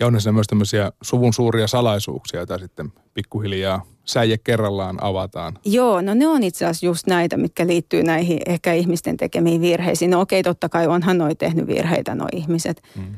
Ja 0.00 0.06
on 0.06 0.20
siinä 0.20 0.32
myös 0.32 0.46
tämmöisiä 0.46 0.92
suvun 1.02 1.32
suuria 1.32 1.66
salaisuuksia, 1.66 2.40
joita 2.40 2.58
sitten 2.58 2.92
pikkuhiljaa 3.14 3.86
säije 4.04 4.38
kerrallaan 4.38 5.04
avataan. 5.04 5.58
Joo, 5.64 6.00
no 6.00 6.14
ne 6.14 6.26
on 6.26 6.42
itse 6.42 6.64
asiassa 6.64 6.86
just 6.86 7.06
näitä, 7.06 7.36
mitkä 7.36 7.66
liittyy 7.66 8.02
näihin 8.02 8.40
ehkä 8.46 8.72
ihmisten 8.72 9.16
tekemiin 9.16 9.60
virheisiin. 9.60 10.10
No 10.10 10.20
okei, 10.20 10.42
totta 10.42 10.68
kai 10.68 10.86
onhan 10.86 11.18
noi 11.18 11.34
tehnyt 11.34 11.66
virheitä 11.66 12.14
nuo 12.14 12.28
ihmiset. 12.32 12.82
Hmm. 12.96 13.14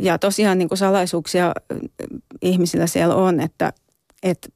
Ja 0.00 0.18
tosiaan 0.18 0.58
niin 0.58 0.68
kuin 0.68 0.78
salaisuuksia 0.78 1.54
ihmisillä 2.42 2.86
siellä 2.86 3.14
on, 3.14 3.40
että, 3.40 3.72
että 4.22 4.48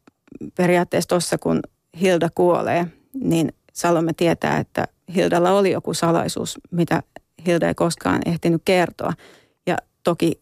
periaatteessa 0.56 1.08
tuossa 1.08 1.38
kun 1.38 1.60
Hilda 2.00 2.28
kuolee, 2.34 2.86
niin 3.14 3.52
Salome 3.72 4.12
tietää, 4.12 4.58
että 4.58 4.88
Hildalla 5.14 5.52
oli 5.52 5.70
joku 5.70 5.94
salaisuus, 5.94 6.58
mitä 6.70 7.02
Hilda 7.46 7.68
ei 7.68 7.74
koskaan 7.74 8.22
ehtinyt 8.26 8.62
kertoa. 8.64 9.12
Ja 9.66 9.76
toki 10.04 10.40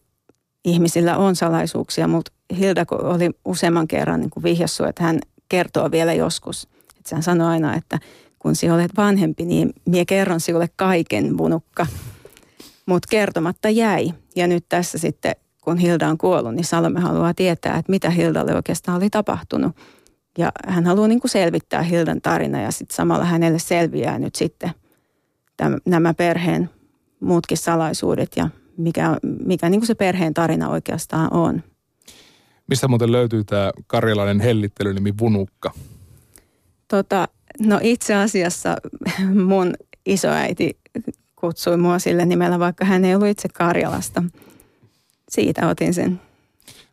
ihmisillä 0.65 1.17
on 1.17 1.35
salaisuuksia, 1.35 2.07
mutta 2.07 2.31
Hilda 2.57 2.85
oli 2.91 3.29
useamman 3.45 3.87
kerran 3.87 4.19
niin 4.19 4.43
vihjassu, 4.43 4.83
että 4.83 5.03
hän 5.03 5.19
kertoo 5.49 5.91
vielä 5.91 6.13
joskus. 6.13 6.67
Että 6.97 7.15
hän 7.15 7.23
sanoi 7.23 7.47
aina, 7.47 7.75
että 7.75 7.99
kun 8.39 8.55
sinä 8.55 8.75
olet 8.75 8.91
vanhempi, 8.97 9.45
niin 9.45 9.73
mie 9.85 10.05
kerron 10.05 10.39
sinulle 10.39 10.69
kaiken, 10.75 11.37
bunukka. 11.37 11.87
Mutta 12.85 13.07
kertomatta 13.11 13.69
jäi. 13.69 14.13
Ja 14.35 14.47
nyt 14.47 14.65
tässä 14.69 14.97
sitten, 14.97 15.35
kun 15.63 15.77
Hilda 15.77 16.07
on 16.07 16.17
kuollut, 16.17 16.55
niin 16.55 16.65
Salome 16.65 16.99
haluaa 16.99 17.33
tietää, 17.33 17.77
että 17.77 17.91
mitä 17.91 18.09
Hildalle 18.09 18.55
oikeastaan 18.55 18.97
oli 18.97 19.09
tapahtunut. 19.09 19.75
Ja 20.37 20.51
hän 20.67 20.85
haluaa 20.85 21.07
niin 21.07 21.19
kuin 21.19 21.31
selvittää 21.31 21.81
Hildan 21.81 22.21
tarina 22.21 22.61
ja 22.61 22.71
sitten 22.71 22.95
samalla 22.95 23.25
hänelle 23.25 23.59
selviää 23.59 24.19
nyt 24.19 24.35
sitten 24.35 24.71
täm, 25.57 25.75
nämä 25.85 26.13
perheen 26.13 26.69
muutkin 27.19 27.57
salaisuudet 27.57 28.31
ja 28.35 28.49
mikä, 28.79 29.17
mikä 29.45 29.69
niin 29.69 29.79
kuin 29.79 29.87
se 29.87 29.95
perheen 29.95 30.33
tarina 30.33 30.69
oikeastaan 30.69 31.33
on. 31.33 31.63
Mistä 32.67 32.87
muuten 32.87 33.11
löytyy 33.11 33.43
tämä 33.43 33.71
karjalainen 33.87 34.39
hellittelynimi 34.39 35.13
Vunukka? 35.19 35.73
Tota, 36.87 37.27
no 37.59 37.79
itse 37.81 38.15
asiassa 38.15 38.77
mun 39.49 39.73
isoäiti 40.05 40.77
kutsui 41.35 41.77
mua 41.77 41.99
sille 41.99 42.25
nimellä, 42.25 42.59
vaikka 42.59 42.85
hän 42.85 43.05
ei 43.05 43.15
ollut 43.15 43.27
itse 43.27 43.49
Karjalasta. 43.53 44.23
Siitä 45.29 45.67
otin 45.67 45.93
sen. 45.93 46.21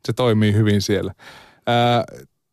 Se 0.04 0.12
toimii 0.12 0.52
hyvin 0.52 0.82
siellä. 0.82 1.12
Ää, 1.66 2.04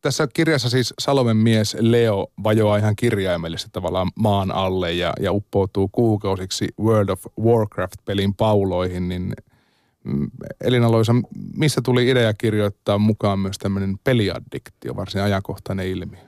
tässä 0.03 0.27
kirjassa 0.33 0.69
siis 0.69 0.93
Salomen 1.00 1.38
mies 1.38 1.77
Leo 1.79 2.27
vajoaa 2.43 2.77
ihan 2.77 2.95
kirjaimellisesti 2.95 3.69
tavallaan 3.74 4.12
maan 4.15 4.51
alle 4.51 4.93
ja, 4.93 5.13
ja 5.19 5.31
uppoutuu 5.31 5.89
kuukausiksi 5.91 6.67
World 6.79 7.10
of 7.10 7.25
Warcraft-pelin 7.41 8.36
pauloihin, 8.36 9.10
niin 9.10 9.33
mm, 10.03 10.31
Elina 10.62 10.91
Loisa, 10.91 11.15
missä 11.57 11.81
tuli 11.81 12.10
idea 12.10 12.33
kirjoittaa 12.33 12.98
mukaan 12.98 13.39
myös 13.39 13.57
tämmöinen 13.57 13.98
peliaddiktio, 14.03 14.95
varsin 14.95 15.22
ajankohtainen 15.22 15.88
ilmiö? 15.88 16.19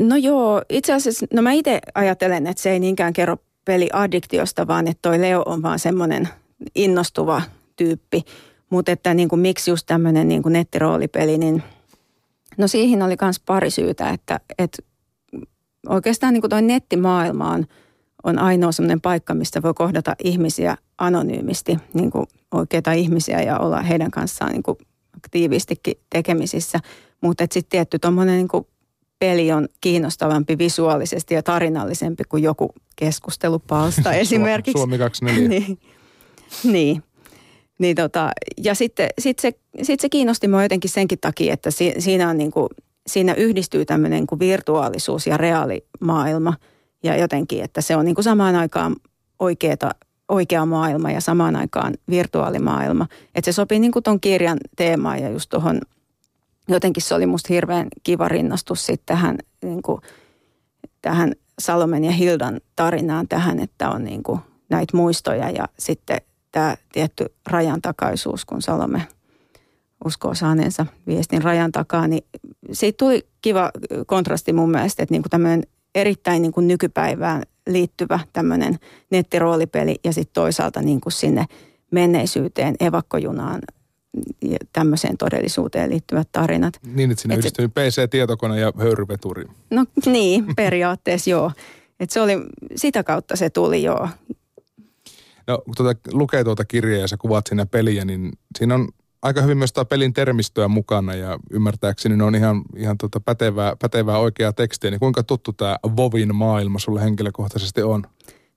No 0.00 0.16
joo, 0.16 0.62
itse 0.68 0.92
asiassa, 0.92 1.26
no 1.32 1.42
mä 1.42 1.52
itse 1.52 1.80
ajattelen, 1.94 2.46
että 2.46 2.62
se 2.62 2.70
ei 2.70 2.80
niinkään 2.80 3.12
kerro 3.12 3.36
peliaddiktiosta, 3.64 4.66
vaan 4.66 4.88
että 4.88 5.02
toi 5.02 5.20
Leo 5.20 5.42
on 5.46 5.62
vaan 5.62 5.78
semmoinen 5.78 6.28
innostuva 6.74 7.42
tyyppi. 7.76 8.22
Mutta 8.70 8.92
että 8.92 9.14
niin 9.14 9.28
kuin, 9.28 9.40
miksi 9.40 9.70
just 9.70 9.86
tämmöinen 9.86 10.28
niin 10.28 10.42
nettiroolipeli, 10.46 11.38
niin 11.38 11.62
no 12.58 12.68
siihen 12.68 13.02
oli 13.02 13.16
myös 13.20 13.40
pari 13.40 13.70
syytä, 13.70 14.10
että, 14.10 14.40
että 14.58 14.82
oikeastaan 15.88 16.34
niin 16.34 16.42
kuin 16.42 16.50
toi 16.50 16.62
nettimaailma 16.62 17.50
on, 17.50 17.66
on 18.24 18.38
ainoa 18.38 18.72
semmoinen 18.72 19.00
paikka, 19.00 19.34
mistä 19.34 19.62
voi 19.62 19.74
kohdata 19.74 20.16
ihmisiä 20.24 20.76
anonyymisti, 20.98 21.78
niin 21.94 22.10
kuin 22.10 22.26
oikeita 22.54 22.92
ihmisiä 22.92 23.42
ja 23.42 23.58
olla 23.58 23.82
heidän 23.82 24.10
kanssaan 24.10 24.52
niin 24.52 24.62
kuin 24.62 24.78
aktiivistikin 25.16 25.94
tekemisissä. 26.10 26.80
Mutta 27.20 27.44
sitten 27.50 27.70
tietty 27.70 27.98
tuommoinen 27.98 28.36
niin 28.36 28.66
peli 29.18 29.52
on 29.52 29.68
kiinnostavampi 29.80 30.58
visuaalisesti 30.58 31.34
ja 31.34 31.42
tarinallisempi 31.42 32.24
kuin 32.28 32.42
joku 32.42 32.72
keskustelupalsta 32.96 34.12
esimerkiksi. 34.22 34.78
Suomi 34.78 34.98
24. 34.98 35.48
niin, 35.60 35.78
niin. 36.64 37.02
Niin 37.78 37.96
tota, 37.96 38.30
ja 38.64 38.74
sitten 38.74 39.08
sit 39.18 39.38
se, 39.38 39.52
sit 39.82 40.00
se 40.00 40.08
kiinnosti 40.08 40.48
mua 40.48 40.62
jotenkin 40.62 40.90
senkin 40.90 41.18
takia, 41.20 41.54
että 41.54 41.70
si, 41.70 41.94
siinä, 41.98 42.28
on 42.28 42.38
niin 42.38 42.50
kuin, 42.50 42.68
siinä 43.06 43.34
yhdistyy 43.34 43.84
tämmöinen 43.84 44.26
kuin 44.26 44.38
virtuaalisuus 44.38 45.26
ja 45.26 45.36
reaalimaailma. 45.36 46.54
Ja 47.02 47.16
jotenkin, 47.16 47.64
että 47.64 47.80
se 47.80 47.96
on 47.96 48.04
niin 48.04 48.14
kuin 48.14 48.24
samaan 48.24 48.54
aikaan 48.54 48.96
oikeata, 49.38 49.90
oikea 50.28 50.66
maailma 50.66 51.10
ja 51.10 51.20
samaan 51.20 51.56
aikaan 51.56 51.94
virtuaalimaailma. 52.10 53.06
Että 53.34 53.52
se 53.52 53.54
sopii 53.54 53.78
niin 53.78 53.92
ton 54.04 54.20
kirjan 54.20 54.58
teemaan 54.76 55.22
ja 55.22 55.30
just 55.30 55.50
tuohon 55.50 55.80
jotenkin 56.68 57.02
se 57.02 57.14
oli 57.14 57.26
musta 57.26 57.52
hirveän 57.52 57.88
kiva 58.02 58.28
rinnastus 58.28 58.86
sitten 58.86 59.16
tähän, 59.16 59.38
niin 59.62 59.82
kuin, 59.82 60.00
tähän 61.02 61.32
Salomen 61.58 62.04
ja 62.04 62.12
Hildan 62.12 62.60
tarinaan 62.76 63.28
tähän, 63.28 63.60
että 63.60 63.90
on 63.90 64.04
niin 64.04 64.22
kuin 64.22 64.40
näitä 64.70 64.96
muistoja 64.96 65.50
ja 65.50 65.68
sitten 65.78 66.20
tämä 66.54 66.76
tietty 66.92 67.26
rajan 67.46 67.82
takaisuus, 67.82 68.44
kun 68.44 68.62
Salome 68.62 69.06
uskoo 70.04 70.34
saaneensa 70.34 70.86
viestin 71.06 71.42
rajan 71.42 71.72
takaa, 71.72 72.08
niin 72.08 72.24
siitä 72.72 72.96
tuli 72.96 73.26
kiva 73.42 73.70
kontrasti 74.06 74.52
mun 74.52 74.70
mielestä, 74.70 75.02
että 75.02 75.12
niin 75.12 75.22
kuin 75.22 75.30
tämmöinen 75.30 75.62
erittäin 75.94 76.42
niin 76.42 76.52
kuin 76.52 76.68
nykypäivään 76.68 77.42
liittyvä 77.66 78.20
tämmöinen 78.32 78.78
nettiroolipeli 79.10 79.96
ja 80.04 80.12
sitten 80.12 80.34
toisaalta 80.34 80.82
niin 80.82 81.00
kuin 81.00 81.12
sinne 81.12 81.44
menneisyyteen, 81.90 82.74
evakkojunaan 82.80 83.60
tämmöiseen 84.72 85.16
todellisuuteen 85.16 85.90
liittyvät 85.90 86.28
tarinat. 86.32 86.74
Niin, 86.94 87.10
että 87.10 87.22
siinä 87.22 87.34
yhdistyy 87.34 87.68
PC-tietokone 87.68 88.60
ja 88.60 88.72
höyryveturi. 88.78 89.44
No 89.70 89.84
niin, 90.06 90.46
periaatteessa 90.56 91.30
joo. 91.30 91.52
Et 92.00 92.10
se 92.10 92.20
oli, 92.20 92.32
sitä 92.76 93.04
kautta 93.04 93.36
se 93.36 93.50
tuli 93.50 93.82
joo. 93.82 94.08
No 95.46 95.58
kun 95.64 95.74
tuota, 95.76 96.00
lukee 96.12 96.44
tuota 96.44 96.64
kirjaa 96.64 97.00
ja 97.00 97.08
sä 97.08 97.16
kuvaat 97.16 97.46
siinä 97.46 97.66
peliä, 97.66 98.04
niin 98.04 98.32
siinä 98.58 98.74
on 98.74 98.88
aika 99.22 99.42
hyvin 99.42 99.58
myös 99.58 99.72
tämä 99.72 99.84
pelin 99.84 100.12
termistöä 100.12 100.68
mukana 100.68 101.14
ja 101.14 101.38
ymmärtääkseni 101.50 102.16
ne 102.16 102.24
on 102.24 102.34
ihan, 102.34 102.62
ihan 102.76 102.98
tuota 102.98 103.20
pätevää, 103.20 103.76
pätevää 103.82 104.18
oikeaa 104.18 104.52
tekstiä. 104.52 104.90
Niin 104.90 105.00
kuinka 105.00 105.22
tuttu 105.22 105.52
tämä 105.52 105.76
Vovin 105.96 106.34
maailma 106.34 106.78
sulle 106.78 107.02
henkilökohtaisesti 107.02 107.82
on? 107.82 108.06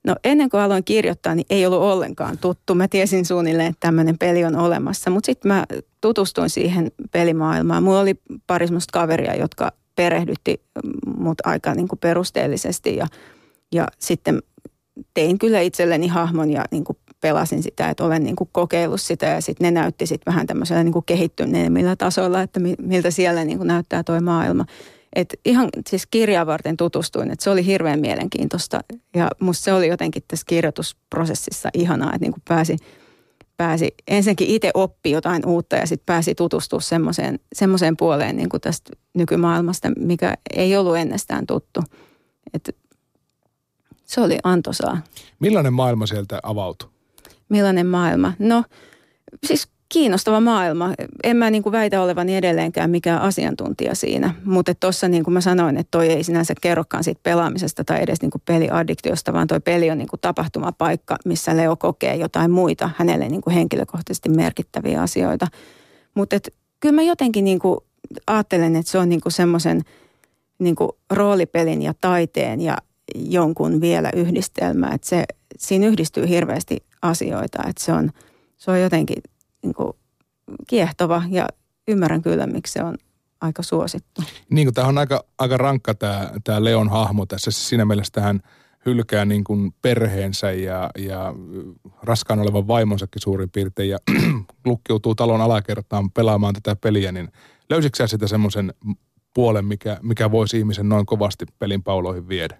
No 0.04 0.16
ennen 0.24 0.50
kuin 0.50 0.60
aloin 0.60 0.84
kirjoittaa, 0.84 1.34
niin 1.34 1.46
ei 1.50 1.66
ollut 1.66 1.80
ollenkaan 1.80 2.38
tuttu. 2.38 2.74
Mä 2.74 2.88
tiesin 2.88 3.24
suunnilleen, 3.24 3.68
että 3.68 3.86
tämmöinen 3.86 4.18
peli 4.18 4.44
on 4.44 4.56
olemassa, 4.56 5.10
mutta 5.10 5.26
sitten 5.26 5.48
mä 5.48 5.64
tutustuin 6.00 6.50
siihen 6.50 6.92
pelimaailmaan. 7.10 7.82
Mulla 7.82 8.00
oli 8.00 8.14
pari 8.46 8.66
semmoista 8.66 8.98
kaveria, 8.98 9.36
jotka 9.36 9.72
perehdytti 9.96 10.62
mut 11.16 11.38
aika 11.44 11.74
niin 11.74 11.88
kuin 11.88 11.98
perusteellisesti 11.98 12.96
ja, 12.96 13.06
ja 13.72 13.88
sitten 13.98 14.42
tein 15.14 15.38
kyllä 15.38 15.60
itselleni 15.60 16.06
hahmon 16.06 16.50
ja 16.50 16.64
niin 16.70 16.84
kuin 16.84 16.98
pelasin 17.20 17.62
sitä, 17.62 17.90
että 17.90 18.04
olen 18.04 18.24
niin 18.24 18.36
kuin 18.36 18.50
kokeillut 18.52 19.00
sitä 19.00 19.26
ja 19.26 19.40
sitten 19.40 19.64
ne 19.64 19.80
näytti 19.80 20.06
sitten 20.06 20.32
vähän 20.32 20.46
tämmöisellä 20.46 20.82
niin 20.82 20.92
kuin 20.92 21.04
kehittyneemmillä 21.04 21.96
tasoilla, 21.96 22.42
että 22.42 22.60
miltä 22.78 23.10
siellä 23.10 23.44
niin 23.44 23.58
kuin 23.58 23.68
näyttää 23.68 24.02
toi 24.02 24.20
maailma. 24.20 24.64
Et 25.16 25.40
ihan 25.44 25.68
siis 25.88 26.06
kirjaa 26.06 26.46
varten 26.46 26.76
tutustuin, 26.76 27.30
että 27.30 27.44
se 27.44 27.50
oli 27.50 27.66
hirveän 27.66 28.00
mielenkiintoista 28.00 28.80
ja 29.16 29.30
musta 29.40 29.64
se 29.64 29.72
oli 29.72 29.88
jotenkin 29.88 30.22
tässä 30.28 30.44
kirjoitusprosessissa 30.48 31.68
ihanaa, 31.74 32.08
että 32.08 32.24
niin 32.24 32.32
kuin 32.32 32.42
pääsi, 32.48 32.76
pääsi 33.56 33.94
ensinnäkin 34.08 34.48
itse 34.48 34.70
oppi 34.74 35.10
jotain 35.10 35.46
uutta 35.46 35.76
ja 35.76 35.86
sitten 35.86 36.06
pääsi 36.06 36.34
tutustumaan 36.34 36.82
semmoiseen, 36.82 37.40
semmoiseen 37.52 37.96
puoleen 37.96 38.36
niin 38.36 38.48
kuin 38.48 38.60
tästä 38.60 38.90
nykymaailmasta, 39.14 39.92
mikä 39.98 40.34
ei 40.56 40.76
ollut 40.76 40.96
ennestään 40.96 41.46
tuttu. 41.46 41.80
Et 42.54 42.76
se 44.08 44.20
oli 44.20 44.38
antoisaa. 44.42 44.98
Millainen 45.40 45.72
maailma 45.72 46.06
sieltä 46.06 46.40
avautui? 46.42 46.88
Millainen 47.48 47.86
maailma? 47.86 48.32
No 48.38 48.64
siis 49.46 49.68
kiinnostava 49.88 50.40
maailma. 50.40 50.94
En 51.24 51.36
mä 51.36 51.50
niin 51.50 51.62
kuin 51.62 51.72
väitä 51.72 52.02
olevani 52.02 52.36
edelleenkään 52.36 52.90
mikään 52.90 53.20
asiantuntija 53.20 53.94
siinä, 53.94 54.34
mutta 54.44 54.74
tuossa 54.74 55.08
niin 55.08 55.24
kuin 55.24 55.34
mä 55.34 55.40
sanoin, 55.40 55.76
että 55.76 55.90
toi 55.90 56.08
ei 56.08 56.24
sinänsä 56.24 56.54
kerrokaan 56.60 57.04
siitä 57.04 57.20
pelaamisesta 57.22 57.84
tai 57.84 58.02
edes 58.02 58.22
niin 58.22 58.30
kuin 58.30 58.42
peliaddiktiosta, 58.44 59.32
vaan 59.32 59.46
toi 59.46 59.60
peli 59.60 59.90
on 59.90 59.98
niin 59.98 60.08
kuin 60.08 60.20
tapahtumapaikka, 60.20 61.16
missä 61.24 61.56
Leo 61.56 61.76
kokee 61.76 62.16
jotain 62.16 62.50
muita 62.50 62.90
hänelle 62.96 63.28
niin 63.28 63.40
kuin 63.40 63.54
henkilökohtaisesti 63.54 64.28
merkittäviä 64.28 65.02
asioita. 65.02 65.46
Mutta 66.14 66.36
kyllä 66.80 66.94
mä 66.94 67.02
jotenkin 67.02 67.44
niin 67.44 67.58
kuin 67.58 67.80
ajattelen, 68.26 68.76
että 68.76 68.92
se 68.92 68.98
on 68.98 69.08
niin 69.08 69.20
kuin 69.20 69.32
semmoisen 69.32 69.82
niin 70.58 70.76
kuin 70.76 70.90
roolipelin 71.10 71.82
ja 71.82 71.94
taiteen 72.00 72.60
ja 72.60 72.78
jonkun 73.14 73.80
vielä 73.80 74.10
yhdistelmä, 74.16 74.90
että 74.94 75.08
se, 75.08 75.24
siinä 75.58 75.86
yhdistyy 75.86 76.28
hirveästi 76.28 76.76
asioita, 77.02 77.58
että 77.68 77.84
se 77.84 77.92
on, 77.92 78.10
se 78.56 78.70
on 78.70 78.80
jotenkin 78.80 79.22
niin 79.62 79.74
kuin 79.74 79.92
kiehtova 80.66 81.22
ja 81.30 81.48
ymmärrän 81.88 82.22
kyllä, 82.22 82.46
miksi 82.46 82.72
se 82.72 82.82
on 82.82 82.96
aika 83.40 83.62
suosittu. 83.62 84.22
Niin 84.50 84.66
kuin 84.66 84.74
tämä 84.74 84.88
on 84.88 84.98
aika, 84.98 85.24
aika 85.38 85.56
rankka 85.56 85.94
tämä, 85.94 86.30
tämä 86.44 86.64
Leon 86.64 86.88
hahmo 86.88 87.26
tässä. 87.26 87.50
Siinä 87.50 87.84
mielessä 87.84 88.20
hän 88.20 88.40
hylkää 88.86 89.24
niin 89.24 89.44
kuin 89.44 89.74
perheensä 89.82 90.50
ja, 90.50 90.90
ja 90.98 91.34
raskaan 92.02 92.40
olevan 92.40 92.68
vaimonsakin 92.68 93.22
suurin 93.22 93.50
piirtein 93.50 93.88
ja 93.88 93.98
lukkiutuu 94.64 95.14
talon 95.14 95.40
alakertaan 95.40 96.10
pelaamaan 96.10 96.54
tätä 96.54 96.76
peliä, 96.76 97.12
niin 97.12 97.28
löysitkö 97.70 98.06
sitä 98.06 98.26
semmoisen 98.26 98.74
puolen, 99.34 99.64
mikä, 99.64 99.98
mikä 100.02 100.30
voisi 100.30 100.58
ihmisen 100.58 100.88
noin 100.88 101.06
kovasti 101.06 101.46
pelin 101.58 101.82
pauloihin 101.82 102.28
viedä? 102.28 102.58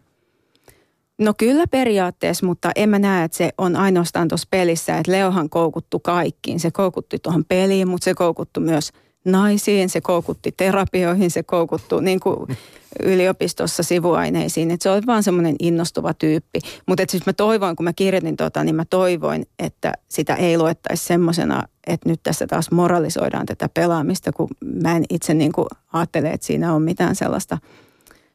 No 1.19 1.35
kyllä 1.39 1.67
periaatteessa, 1.67 2.47
mutta 2.47 2.71
en 2.77 2.89
mä 2.89 2.99
näe, 2.99 3.25
että 3.25 3.37
se 3.37 3.51
on 3.59 3.77
ainoastaan 3.77 4.29
tuossa 4.29 4.49
pelissä, 4.51 4.99
että 4.99 5.13
Leohan 5.13 5.51
koukuttu 5.51 6.01
kaikkiin. 6.01 6.61
Se 6.61 6.71
koukutti 6.71 7.19
tuohon 7.19 7.45
peliin, 7.45 7.89
mutta 7.89 8.05
se 8.05 8.15
koukuttu 8.15 8.61
myös 8.61 8.93
naisiin, 9.25 9.89
se 9.89 10.01
koukutti 10.01 10.53
terapioihin, 10.57 11.31
se 11.31 11.43
koukuttui 11.43 12.03
niin 12.03 12.21
kuin 12.21 12.39
yliopistossa 13.05 13.83
sivuaineisiin. 13.83 14.71
Että 14.71 14.83
se 14.83 14.91
oli 14.91 15.07
vaan 15.07 15.23
semmoinen 15.23 15.57
innostuva 15.61 16.15
tyyppi. 16.15 16.61
Mutta 16.87 17.05
siis 17.09 17.27
mä 17.27 17.33
toivoin, 17.33 17.77
kun 17.77 17.85
mä 17.85 17.93
kirjoitin 17.93 18.37
tota, 18.37 18.65
niin 18.65 18.77
mä 18.77 18.85
toivoin, 18.85 19.47
että 19.59 19.93
sitä 20.09 20.35
ei 20.35 20.59
luettaisi 20.59 21.05
semmoisena, 21.05 21.63
että 21.87 22.09
nyt 22.09 22.21
tässä 22.23 22.47
taas 22.47 22.71
moralisoidaan 22.71 23.47
tätä 23.47 23.69
pelaamista, 23.75 24.33
kun 24.33 24.49
mä 24.83 24.97
en 24.97 25.05
itse 25.11 25.35
niin 25.35 25.53
kuin 25.53 25.69
ajattele, 25.93 26.31
että 26.31 26.47
siinä 26.47 26.75
on 26.75 26.83
mitään 26.83 27.17
sellaista 27.17 27.59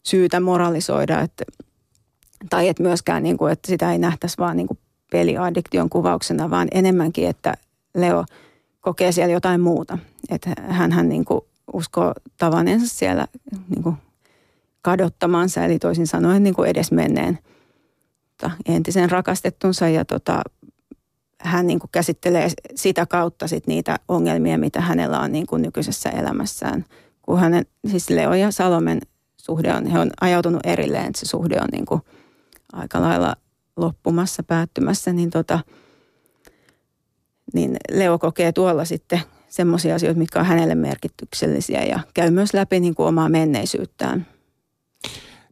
syytä 0.03 0.39
moralisoida, 0.39 1.21
että, 1.21 1.43
tai 2.49 2.67
että 2.67 2.83
myöskään, 2.83 3.23
niin 3.23 3.37
kuin, 3.37 3.51
että 3.51 3.67
sitä 3.67 3.91
ei 3.91 3.97
nähtäisi 3.97 4.37
vaan 4.37 4.57
niin 4.57 4.67
kuin 4.67 4.77
peliaddiktion 5.11 5.89
kuvauksena, 5.89 6.49
vaan 6.49 6.67
enemmänkin, 6.71 7.27
että 7.27 7.53
Leo 7.95 8.25
kokee 8.81 9.11
siellä 9.11 9.33
jotain 9.33 9.61
muuta. 9.61 9.97
Että 10.29 10.49
hän, 10.67 11.09
niin 11.09 11.25
kuin 11.25 11.41
uskoo 11.73 12.13
tavanensa 12.37 12.95
siellä 12.95 13.27
niin 13.69 13.83
kuin 13.83 13.95
kadottamansa, 14.81 15.65
eli 15.65 15.79
toisin 15.79 16.07
sanoen 16.07 16.43
niin 16.43 16.55
kuin 16.55 16.69
edesmenneen 16.69 17.39
entisen 18.65 19.11
rakastettunsa 19.11 19.89
ja 19.89 20.05
tota, 20.05 20.41
hän 21.39 21.67
niin 21.67 21.79
kuin 21.79 21.89
käsittelee 21.91 22.49
sitä 22.75 23.05
kautta 23.05 23.47
sit 23.47 23.67
niitä 23.67 23.99
ongelmia, 24.07 24.57
mitä 24.57 24.81
hänellä 24.81 25.19
on 25.19 25.31
niin 25.31 25.47
kuin 25.47 25.61
nykyisessä 25.61 26.09
elämässään. 26.09 26.85
Kun 27.21 27.39
hänen, 27.39 27.65
siis 27.87 28.09
Leo 28.09 28.33
ja 28.33 28.51
Salomen 28.51 29.01
suhde 29.37 29.73
on, 29.73 29.85
he 29.85 29.99
on 29.99 30.09
ajautunut 30.21 30.65
erilleen, 30.65 31.05
että 31.05 31.19
se 31.19 31.25
suhde 31.25 31.61
on 31.61 31.67
niin 31.71 31.85
kuin 31.85 32.01
aika 32.73 33.01
lailla 33.01 33.35
loppumassa, 33.77 34.43
päättymässä, 34.43 35.13
niin, 35.13 35.29
tota, 35.29 35.59
niin 37.53 37.77
Leo 37.91 38.19
kokee 38.19 38.51
tuolla 38.51 38.85
sitten 38.85 39.21
semmoisia 39.49 39.95
asioita, 39.95 40.19
mitkä 40.19 40.39
on 40.39 40.45
hänelle 40.45 40.75
merkityksellisiä 40.75 41.83
ja 41.83 41.99
käy 42.13 42.31
myös 42.31 42.53
läpi 42.53 42.79
niin 42.79 42.95
kuin 42.95 43.07
omaa 43.07 43.29
menneisyyttään. 43.29 44.27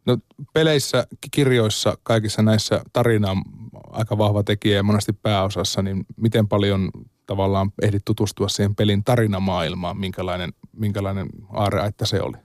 No 0.06 0.18
peleissä, 0.54 1.08
kirjoissa, 1.32 1.98
kaikissa 2.04 2.42
näissä 2.42 2.82
tarina 2.94 3.32
on 3.32 3.44
aika 3.90 4.18
vahva 4.18 4.44
tekijä 4.44 4.76
ja 4.76 4.84
monesti 4.84 5.14
pääosassa, 5.14 5.82
niin 5.82 6.06
miten 6.18 6.48
paljon 6.48 6.90
tavallaan 7.26 7.72
ehdit 7.82 8.06
tutustua 8.06 8.50
siihen 8.50 8.76
pelin 8.76 9.04
tarinamaailmaan, 9.04 9.98
minkälainen, 9.98 10.54
minkälainen 10.72 11.28
aareaitta 11.50 12.06
se 12.06 12.22
oli? 12.22 12.38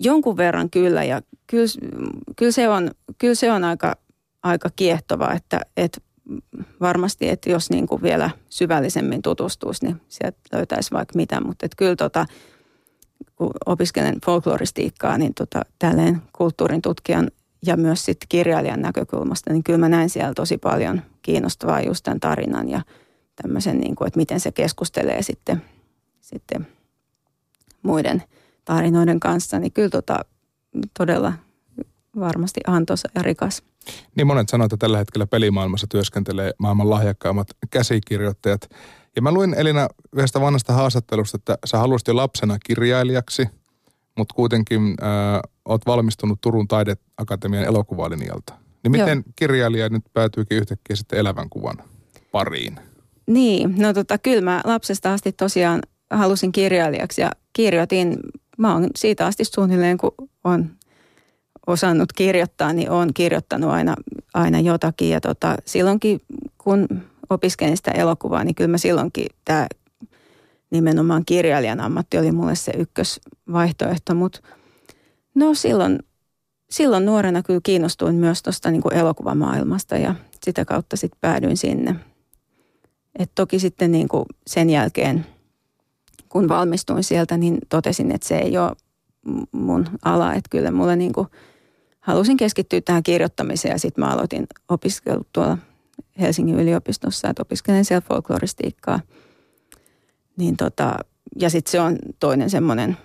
Jonkun 0.00 0.36
verran 0.36 0.70
kyllä 0.70 1.04
ja 1.04 1.22
kyllä, 1.46 1.66
kyllä, 2.36 2.52
se, 2.52 2.68
on, 2.68 2.90
kyllä 3.18 3.34
se 3.34 3.52
on 3.52 3.64
aika, 3.64 3.96
aika 4.42 4.70
kiehtova, 4.76 5.32
että, 5.32 5.60
että 5.76 6.00
varmasti, 6.80 7.28
että 7.28 7.50
jos 7.50 7.70
niin 7.70 7.86
kuin 7.86 8.02
vielä 8.02 8.30
syvällisemmin 8.48 9.22
tutustuisi, 9.22 9.86
niin 9.86 10.00
sieltä 10.08 10.38
löytäisi 10.52 10.90
vaikka 10.90 11.12
mitä, 11.16 11.40
mutta 11.40 11.66
että 11.66 11.76
kyllä 11.76 11.96
tota, 11.96 12.26
kun 13.36 13.50
opiskelen 13.66 14.16
folkloristiikkaa, 14.24 15.18
niin 15.18 15.34
tota, 15.34 15.62
tälleen 15.78 16.22
kulttuurin 16.32 16.82
tutkijan 16.82 17.30
ja 17.66 17.76
myös 17.76 18.04
sitten 18.04 18.26
kirjailijan 18.28 18.82
näkökulmasta, 18.82 19.52
niin 19.52 19.64
kyllä 19.64 19.78
mä 19.78 19.88
näin 19.88 20.10
siellä 20.10 20.34
tosi 20.34 20.58
paljon 20.58 21.02
kiinnostavaa 21.22 21.80
just 21.80 22.04
tämän 22.04 22.20
tarinan 22.20 22.68
ja 22.68 22.82
tämmöisen, 23.42 23.78
niin 23.78 23.94
kuin, 23.94 24.06
että 24.06 24.18
miten 24.18 24.40
se 24.40 24.52
keskustelee 24.52 25.22
sitten, 25.22 25.62
sitten 26.20 26.66
muiden 27.82 28.22
tarinoiden 28.66 29.20
kanssa, 29.20 29.58
niin 29.58 29.72
kyllä 29.72 29.88
tota, 29.88 30.24
todella 30.98 31.32
varmasti 32.20 32.60
antoisa 32.66 33.08
ja 33.14 33.22
rikas. 33.22 33.62
Niin 34.16 34.26
monet 34.26 34.48
sanoo, 34.48 34.64
että 34.64 34.76
tällä 34.76 34.98
hetkellä 34.98 35.26
pelimaailmassa 35.26 35.86
työskentelee 35.86 36.52
maailman 36.58 36.90
lahjakkaimmat 36.90 37.48
käsikirjoittajat. 37.70 38.68
Ja 39.16 39.22
mä 39.22 39.32
luin 39.32 39.54
Elina 39.54 39.88
yhdestä 40.12 40.40
vanhasta 40.40 40.72
haastattelusta, 40.72 41.36
että 41.36 41.58
sä 41.64 41.78
haluaisit 41.78 42.08
jo 42.08 42.16
lapsena 42.16 42.58
kirjailijaksi, 42.66 43.48
mutta 44.16 44.34
kuitenkin 44.34 44.82
äh, 44.82 45.40
oot 45.64 45.86
valmistunut 45.86 46.40
Turun 46.40 46.68
taideakatemian 46.68 47.64
elokuvalinjalta. 47.64 48.54
Niin 48.82 48.92
miten 48.92 49.18
Joo. 49.18 49.32
kirjailija 49.36 49.88
nyt 49.88 50.04
päätyykin 50.12 50.58
yhtäkkiä 50.58 50.96
sitten 50.96 51.18
elävän 51.18 51.50
kuvan 51.50 51.76
pariin? 52.32 52.80
Niin, 53.26 53.74
no 53.78 53.92
tota, 53.92 54.18
kyllä 54.18 54.40
mä 54.40 54.60
lapsesta 54.64 55.12
asti 55.12 55.32
tosiaan 55.32 55.80
halusin 56.10 56.52
kirjailijaksi 56.52 57.20
ja 57.20 57.30
kirjoitin, 57.52 58.16
mä 58.56 58.72
oon 58.72 58.86
siitä 58.96 59.26
asti 59.26 59.44
suunnilleen 59.44 59.98
kun 59.98 60.12
on 60.44 60.70
osannut 61.66 62.12
kirjoittaa, 62.12 62.72
niin 62.72 62.90
olen 62.90 63.14
kirjoittanut 63.14 63.70
aina, 63.70 63.94
aina 64.34 64.60
jotakin. 64.60 65.10
Ja 65.10 65.20
tota, 65.20 65.56
silloinkin, 65.64 66.20
kun 66.58 66.88
opiskelin 67.30 67.76
sitä 67.76 67.90
elokuvaa, 67.90 68.44
niin 68.44 68.54
kyllä 68.54 68.68
mä 68.68 68.78
silloinkin 68.78 69.26
tämä 69.44 69.66
nimenomaan 70.70 71.22
kirjailijan 71.26 71.80
ammatti 71.80 72.18
oli 72.18 72.32
mulle 72.32 72.54
se 72.54 72.72
ykkösvaihtoehto. 72.76 74.14
Mutta 74.14 74.40
no 75.34 75.54
silloin, 75.54 75.98
silloin 76.70 77.06
nuorena 77.06 77.42
kyllä 77.42 77.60
kiinnostuin 77.62 78.14
myös 78.14 78.42
tuosta 78.42 78.70
niin 78.70 78.94
elokuvamaailmasta 78.94 79.96
ja 79.96 80.14
sitä 80.44 80.64
kautta 80.64 80.96
sitten 80.96 81.18
päädyin 81.20 81.56
sinne. 81.56 81.96
Et 83.18 83.30
toki 83.34 83.58
sitten 83.58 83.92
niin 83.92 84.08
kuin 84.08 84.24
sen 84.46 84.70
jälkeen, 84.70 85.26
kun 86.28 86.48
valmistuin 86.48 87.04
sieltä, 87.04 87.36
niin 87.36 87.58
totesin, 87.68 88.12
että 88.12 88.28
se 88.28 88.38
ei 88.38 88.58
ole 88.58 88.72
mun 89.52 89.86
ala. 90.04 90.34
Että 90.34 90.50
kyllä 90.50 90.70
mulle 90.70 90.96
niin 90.96 91.12
kuin 91.12 91.28
halusin 92.00 92.36
keskittyä 92.36 92.80
tähän 92.80 93.02
kirjoittamiseen 93.02 93.72
ja 93.72 93.78
sitten 93.78 94.04
mä 94.04 94.10
aloitin 94.10 94.46
opiskelut 94.68 95.28
tuolla 95.32 95.58
Helsingin 96.20 96.60
yliopistossa, 96.60 97.28
että 97.28 97.42
opiskelen 97.42 97.84
siellä 97.84 98.06
folkloristiikkaa. 98.08 99.00
Niin 100.36 100.56
tota, 100.56 100.98
ja 101.40 101.50
sitten 101.50 101.70
se 101.70 101.80
on 101.80 101.98
toinen 102.20 102.50
semmoinen 102.50 102.96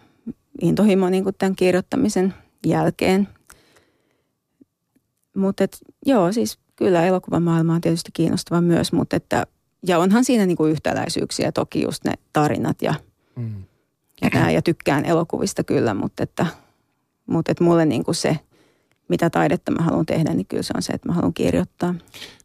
intohimo 0.62 1.10
niin 1.10 1.24
kuin 1.24 1.36
tämän 1.38 1.56
kirjoittamisen 1.56 2.34
jälkeen. 2.66 3.28
Mutta 5.36 5.64
joo, 6.06 6.32
siis 6.32 6.60
kyllä 6.76 7.06
elokuvamaailma 7.06 7.76
on 7.76 7.82
tietysti 7.82 8.12
kiinnostava 8.14 8.62
myös, 8.62 8.94
mutta 8.94 9.16
että, 9.16 9.48
ja 9.88 10.00
onhan 10.00 10.26
siinä 10.26 10.46
niin 10.46 10.58
kuin 10.58 10.72
yhtäläisyyksiä 10.72 11.52
toki 11.52 11.82
just 11.82 12.04
ne 12.06 12.14
tarinat 12.34 12.82
ja, 12.82 12.94
mm. 13.36 13.64
ja, 14.22 14.52
ja 14.52 14.62
tykkään 14.62 15.06
elokuvista 15.06 15.64
kyllä, 15.64 15.94
mutta 15.94 16.24
että, 16.24 16.46
mutta 17.26 17.52
että 17.52 17.64
mulle 17.64 17.86
niin 17.86 18.04
kuin 18.04 18.16
se– 18.16 18.40
mitä 19.12 19.30
taidetta 19.30 19.72
mä 19.72 19.84
haluan 19.84 20.06
tehdä, 20.06 20.34
niin 20.34 20.46
kyllä 20.46 20.64
se 20.64 20.74
on 20.76 20.82
se, 20.82 20.94
että 20.94 21.08
mä 21.10 21.14
haluan 21.14 21.34
kirjoittaa. 21.34 21.96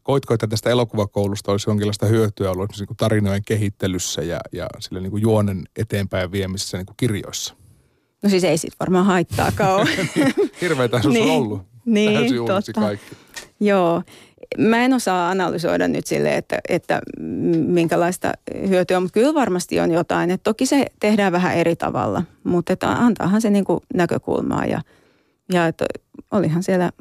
Koitko, 0.03 0.33
että 0.33 0.47
tästä 0.47 0.69
elokuvakoulusta 0.69 1.51
olisi 1.51 1.69
jonkinlaista 1.69 2.05
hyötyä 2.05 2.51
ollut 2.51 2.69
niin 2.79 2.87
kuin 2.87 2.97
tarinoiden 2.97 3.43
kehittelyssä 3.45 4.21
ja, 4.21 4.39
ja 4.51 4.67
sillä 4.79 4.99
niin 4.99 5.11
kuin 5.11 5.21
juonen 5.21 5.63
eteenpäin 5.75 6.31
viemisessä 6.31 6.77
niin 6.77 6.85
kuin 6.85 6.97
kirjoissa? 6.97 7.55
No 8.23 8.29
siis 8.29 8.43
ei 8.43 8.57
sit 8.57 8.73
varmaan 8.79 9.05
haittaakaan 9.05 9.75
ole. 9.75 9.89
Hirveätä 10.61 10.99
niin, 10.99 11.31
on 11.31 11.37
ollut. 11.37 11.61
Niin, 11.85 12.45
totta. 12.47 12.81
kaikki. 12.81 13.15
Joo. 13.59 14.03
Mä 14.57 14.85
en 14.85 14.93
osaa 14.93 15.29
analysoida 15.29 15.87
nyt 15.87 16.07
sille, 16.07 16.35
että, 16.35 16.59
että 16.69 17.01
minkälaista 17.67 18.31
hyötyä, 18.67 18.99
mutta 18.99 19.13
kyllä 19.13 19.33
varmasti 19.33 19.79
on 19.79 19.91
jotain. 19.91 20.31
Et 20.31 20.43
toki 20.43 20.65
se 20.65 20.85
tehdään 20.99 21.31
vähän 21.31 21.55
eri 21.55 21.75
tavalla, 21.75 22.23
mutta 22.43 22.73
että 22.73 22.91
antaahan 22.91 23.41
se 23.41 23.49
niinku 23.49 23.81
näkökulmaa 23.93 24.65
ja– 24.65 24.81
ja 25.53 25.67
että 25.67 25.85
olihan 26.31 26.63
siellä, 26.63 26.91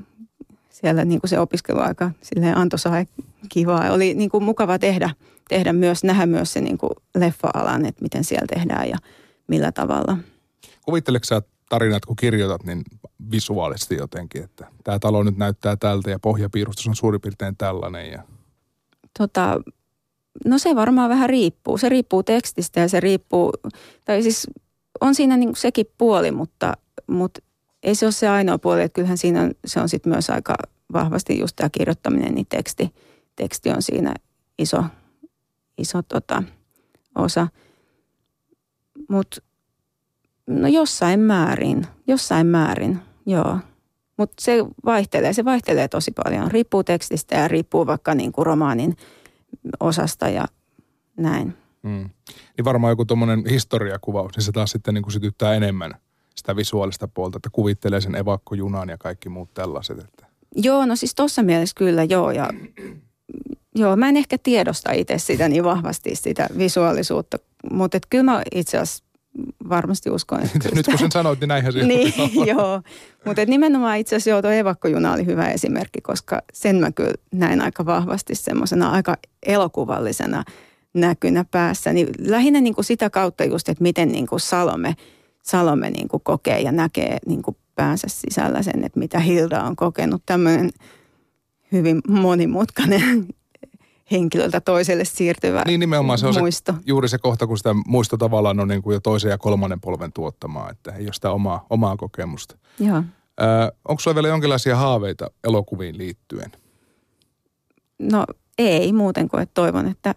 siellä 0.70 1.04
niin 1.04 1.20
kuin 1.20 1.30
se 1.30 1.38
opiskeluaika 1.38 2.10
silleen 2.22 2.56
antoisaa 2.56 2.98
ja 2.98 3.06
kivaa. 3.48 3.90
Oli 3.90 4.14
niin 4.14 4.30
kuin 4.30 4.44
mukava 4.44 4.78
tehdä, 4.78 5.10
tehdä 5.48 5.72
myös, 5.72 6.04
nähdä 6.04 6.26
myös 6.26 6.52
se 6.52 6.60
niin 6.60 6.78
kuin 6.78 6.90
leffa-alan, 7.14 7.86
että 7.86 8.02
miten 8.02 8.24
siellä 8.24 8.46
tehdään 8.54 8.88
ja 8.88 8.96
millä 9.46 9.72
tavalla. 9.72 10.18
Kuvitteleeko 10.82 11.24
sä 11.24 11.42
tarinat, 11.68 12.04
kun 12.04 12.16
kirjoitat, 12.16 12.64
niin 12.64 12.82
visuaalisesti 13.30 13.94
jotenkin, 13.94 14.44
että 14.44 14.66
tämä 14.84 14.98
talo 14.98 15.22
nyt 15.22 15.36
näyttää 15.36 15.76
tältä 15.76 16.10
ja 16.10 16.18
pohjapiirustus 16.18 16.86
on 16.86 16.96
suurin 16.96 17.20
piirtein 17.20 17.56
tällainen 17.56 18.10
ja... 18.10 18.22
Tota, 19.18 19.60
no 20.44 20.58
se 20.58 20.76
varmaan 20.76 21.10
vähän 21.10 21.28
riippuu. 21.28 21.78
Se 21.78 21.88
riippuu 21.88 22.22
tekstistä 22.22 22.80
ja 22.80 22.88
se 22.88 23.00
riippuu, 23.00 23.52
tai 24.04 24.22
siis 24.22 24.46
on 25.00 25.14
siinä 25.14 25.36
niin 25.36 25.56
sekin 25.56 25.86
puoli, 25.98 26.30
mutta, 26.30 26.72
mutta 27.06 27.40
ei 27.82 27.94
se 27.94 28.06
ole 28.06 28.12
se 28.12 28.28
ainoa 28.28 28.58
puoli, 28.58 28.82
että 28.82 28.94
kyllähän 28.94 29.18
siinä 29.18 29.42
on, 29.42 29.52
se 29.64 29.80
on 29.80 29.88
sitten 29.88 30.12
myös 30.12 30.30
aika 30.30 30.54
vahvasti 30.92 31.38
just 31.38 31.56
tämä 31.56 31.70
kirjoittaminen, 31.70 32.34
niin 32.34 32.46
teksti, 32.48 32.94
teksti 33.36 33.70
on 33.70 33.82
siinä 33.82 34.14
iso, 34.58 34.84
iso 35.78 36.02
tota, 36.02 36.42
osa. 37.14 37.48
Mutta 39.08 39.40
no 40.46 40.68
jossain 40.68 41.20
määrin, 41.20 41.86
jossain 42.06 42.46
määrin, 42.46 42.98
joo. 43.26 43.58
Mutta 44.16 44.34
se 44.40 44.64
vaihtelee, 44.84 45.32
se 45.32 45.44
vaihtelee 45.44 45.88
tosi 45.88 46.10
paljon. 46.10 46.50
Riippuu 46.50 46.84
tekstistä 46.84 47.36
ja 47.36 47.48
riippuu 47.48 47.86
vaikka 47.86 48.14
niin 48.14 48.32
kuin 48.32 48.46
romaanin 48.46 48.96
osasta 49.80 50.28
ja 50.28 50.44
näin. 51.16 51.56
Mm. 51.82 52.10
Niin 52.56 52.64
varmaan 52.64 52.92
joku 52.92 53.04
tuommoinen 53.04 53.44
historiakuvaus, 53.50 54.36
niin 54.36 54.44
se 54.44 54.52
taas 54.52 54.70
sitten 54.70 54.94
niin 54.94 55.02
kuin 55.02 55.12
sytyttää 55.12 55.54
enemmän– 55.54 55.94
sitä 56.36 56.56
visuaalista 56.56 57.08
puolta, 57.08 57.36
että 57.36 57.48
kuvittelee 57.52 58.00
sen 58.00 58.14
evakkojunan 58.14 58.88
ja 58.88 58.98
kaikki 58.98 59.28
muut 59.28 59.54
tällaiset. 59.54 59.98
Että. 59.98 60.26
Joo, 60.56 60.86
no 60.86 60.96
siis 60.96 61.14
tuossa 61.14 61.42
mielessä 61.42 61.74
kyllä 61.76 62.04
joo 62.04 62.30
ja 62.30 62.50
joo, 63.74 63.96
mä 63.96 64.08
en 64.08 64.16
ehkä 64.16 64.38
tiedosta 64.38 64.92
itse 64.92 65.18
sitä 65.18 65.48
niin 65.48 65.64
vahvasti 65.64 66.14
sitä 66.14 66.48
visuaalisuutta, 66.58 67.38
mutta 67.70 67.98
kyllä 68.10 68.24
mä 68.24 68.42
itse 68.54 68.78
asiassa 68.78 69.04
varmasti 69.68 70.10
uskon. 70.10 70.42
Että 70.42 70.68
Nyt 70.74 70.86
kun 70.86 70.98
sen 70.98 71.12
sanoit, 71.12 71.40
niin 71.40 71.48
näinhän 71.48 71.72
se 71.72 71.82
Niin, 71.82 72.12
joo. 72.56 72.82
Mutta 73.24 73.44
nimenomaan 73.44 73.98
itse 73.98 74.16
asiassa 74.16 74.30
joo, 74.30 74.42
tuo 74.42 74.50
evakkojuna 74.50 75.12
oli 75.12 75.26
hyvä 75.26 75.48
esimerkki, 75.48 76.00
koska 76.00 76.42
sen 76.52 76.76
mä 76.76 76.92
kyllä 76.92 77.14
näin 77.32 77.60
aika 77.60 77.86
vahvasti 77.86 78.34
semmoisena 78.34 78.90
aika 78.90 79.16
elokuvallisena 79.46 80.44
näkynä 80.94 81.44
päässä. 81.50 81.92
Niin 81.92 82.08
lähinnä 82.18 82.60
niin 82.60 82.74
kuin 82.74 82.84
sitä 82.84 83.10
kautta 83.10 83.44
just, 83.44 83.68
että 83.68 83.82
miten 83.82 84.12
niin 84.12 84.26
kuin 84.26 84.40
Salome, 84.40 84.94
Salome 85.42 85.90
niin 85.90 86.08
kuin 86.08 86.22
kokee 86.24 86.60
ja 86.60 86.72
näkee 86.72 87.18
niin 87.26 87.42
kuin 87.42 87.56
päänsä 87.74 88.06
sisällä 88.10 88.62
sen, 88.62 88.84
että 88.84 88.98
mitä 88.98 89.18
Hilda 89.18 89.62
on 89.62 89.76
kokenut. 89.76 90.22
Tämmöinen 90.26 90.70
hyvin 91.72 92.00
monimutkainen 92.08 93.26
henkilöltä 94.10 94.60
toiselle 94.60 95.04
siirtyvä 95.04 95.62
Niin 95.66 95.80
nimenomaan 95.80 96.18
se 96.18 96.26
on 96.26 96.34
muisto. 96.38 96.72
Se, 96.72 96.78
juuri 96.86 97.08
se 97.08 97.18
kohta, 97.18 97.46
kun 97.46 97.58
sitä 97.58 97.74
muisto 97.86 98.16
tavallaan 98.16 98.60
on 98.60 98.68
niin 98.68 98.82
kuin 98.82 98.94
jo 98.94 99.00
toisen 99.00 99.30
ja 99.30 99.38
kolmannen 99.38 99.80
polven 99.80 100.12
tuottamaa, 100.12 100.70
että 100.70 100.92
ei 100.92 101.04
ole 101.04 101.12
sitä 101.12 101.30
omaa, 101.30 101.66
omaa 101.70 101.96
kokemusta. 101.96 102.58
Joo. 102.78 103.02
Öö, 103.40 103.46
onko 103.88 104.00
sulla 104.00 104.14
vielä 104.14 104.28
jonkinlaisia 104.28 104.76
haaveita 104.76 105.30
elokuviin 105.44 105.98
liittyen? 105.98 106.52
No 107.98 108.24
ei 108.58 108.92
muuten 108.92 109.28
kuin, 109.28 109.42
että 109.42 109.54
toivon, 109.54 109.88
että, 109.88 110.14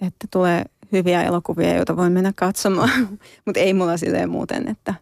että 0.00 0.26
tulee 0.30 0.64
hyviä 0.92 1.22
elokuvia, 1.22 1.74
joita 1.74 1.96
voin 1.96 2.12
mennä 2.12 2.32
katsomaan. 2.36 2.90
Mutta 3.44 3.60
ei 3.60 3.74
mulla 3.74 3.96
silleen 3.96 4.30
muuten, 4.30 4.68
että 4.68 4.94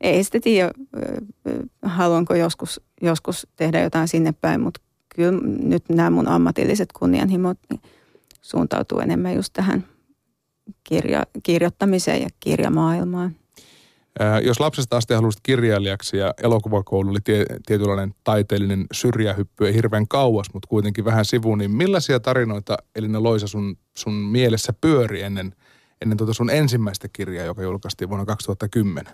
ei 0.00 0.24
sitten 0.24 0.40
tiedä, 0.40 0.70
haluanko 1.82 2.34
joskus, 2.34 2.80
joskus 3.02 3.46
tehdä 3.56 3.80
jotain 3.80 4.08
sinne 4.08 4.32
päin, 4.32 4.60
mutta 4.60 4.80
kyllä 5.20 5.40
nyt 5.62 5.88
nämä 5.88 6.10
mun 6.10 6.28
ammatilliset 6.28 6.92
kunnianhimot 6.92 7.58
niin 7.70 7.80
suuntautuu 8.40 8.98
enemmän 8.98 9.34
just 9.34 9.52
tähän 9.52 9.84
kirja, 10.84 11.22
kirjoittamiseen 11.42 12.22
ja 12.22 12.28
kirjamaailmaan. 12.40 13.36
Ää, 14.18 14.40
jos 14.40 14.60
lapsesta 14.60 14.96
asti 14.96 15.14
halusit 15.14 15.40
kirjailijaksi 15.42 16.16
ja 16.16 16.34
elokuvakoulu 16.42 17.10
oli 17.10 17.18
tie, 17.24 17.46
tietynlainen 17.66 18.14
taiteellinen 18.24 18.86
syrjähyppy 18.92 19.66
ei 19.66 19.74
hirveän 19.74 20.08
kauas, 20.08 20.46
mutta 20.54 20.68
kuitenkin 20.68 21.04
vähän 21.04 21.24
sivuun, 21.24 21.58
niin 21.58 21.70
millaisia 21.70 22.20
tarinoita 22.20 22.76
Elina 22.96 23.22
Loisa 23.22 23.46
sun, 23.46 23.76
sun 23.98 24.14
mielessä 24.14 24.72
pyöri 24.80 25.22
ennen, 25.22 25.54
ennen 26.02 26.18
tuota 26.18 26.34
sun 26.34 26.50
ensimmäistä 26.50 27.08
kirjaa, 27.12 27.46
joka 27.46 27.62
julkaistiin 27.62 28.08
vuonna 28.08 28.26
2010? 28.26 29.12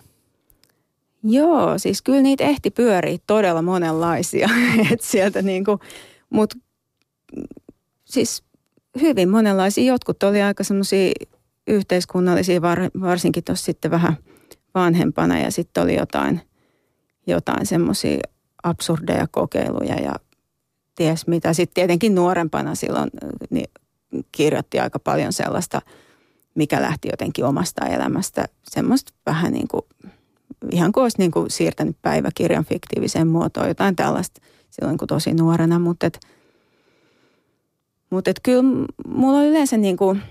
Joo, 1.23 1.77
siis 1.77 2.01
kyllä 2.01 2.21
niitä 2.21 2.43
ehti 2.43 2.71
pyöriä 2.71 3.17
todella 3.27 3.61
monenlaisia. 3.61 4.49
Et 4.91 5.01
sieltä 5.01 5.41
niinku, 5.41 5.79
mut 6.29 6.53
siis 8.05 8.43
hyvin 9.01 9.29
monenlaisia. 9.29 9.83
Jotkut 9.83 10.23
oli 10.23 10.41
aika 10.41 10.63
semmoisia 10.63 11.11
yhteiskunnallisia, 11.67 12.61
var, 12.61 12.79
varsinkin 13.01 13.43
tuossa 13.43 13.65
sitten 13.65 13.91
vähän 13.91 14.17
vanhempana. 14.75 15.39
Ja 15.39 15.51
sitten 15.51 15.83
oli 15.83 15.95
jotain, 15.95 16.41
jotain 17.27 17.65
semmoisia 17.65 18.19
absurdeja 18.63 19.27
kokeiluja 19.31 19.95
ja 19.95 20.15
ties 20.95 21.27
mitä. 21.27 21.53
Sitten 21.53 21.73
tietenkin 21.73 22.15
nuorempana 22.15 22.75
silloin 22.75 23.09
niin 23.49 23.71
kirjoitti 24.31 24.79
aika 24.79 24.99
paljon 24.99 25.33
sellaista, 25.33 25.81
mikä 26.55 26.81
lähti 26.81 27.07
jotenkin 27.11 27.45
omasta 27.45 27.85
elämästä. 27.85 28.45
Semmoista 28.63 29.13
vähän 29.25 29.53
niin 29.53 29.67
kuin 29.67 29.81
ihan 30.71 30.91
kuin 30.91 31.01
olisi 31.01 31.17
niin 31.17 31.31
kuin 31.31 31.51
siirtänyt 31.51 31.97
päiväkirjan 32.01 32.65
fiktiiviseen 32.65 33.27
muotoon, 33.27 33.67
jotain 33.67 33.95
tällaista 33.95 34.41
silloin 34.69 34.97
kun 34.97 35.07
tosi 35.07 35.33
nuorena, 35.33 35.79
mutta 35.79 36.07
et, 36.07 36.19
mutta 38.09 38.29
et 38.29 38.39
kyllä 38.43 38.63
mulla 39.07 39.37
on 39.37 39.45
yleensä 39.45 39.77
niin 39.77 39.97
kuin 39.97 40.21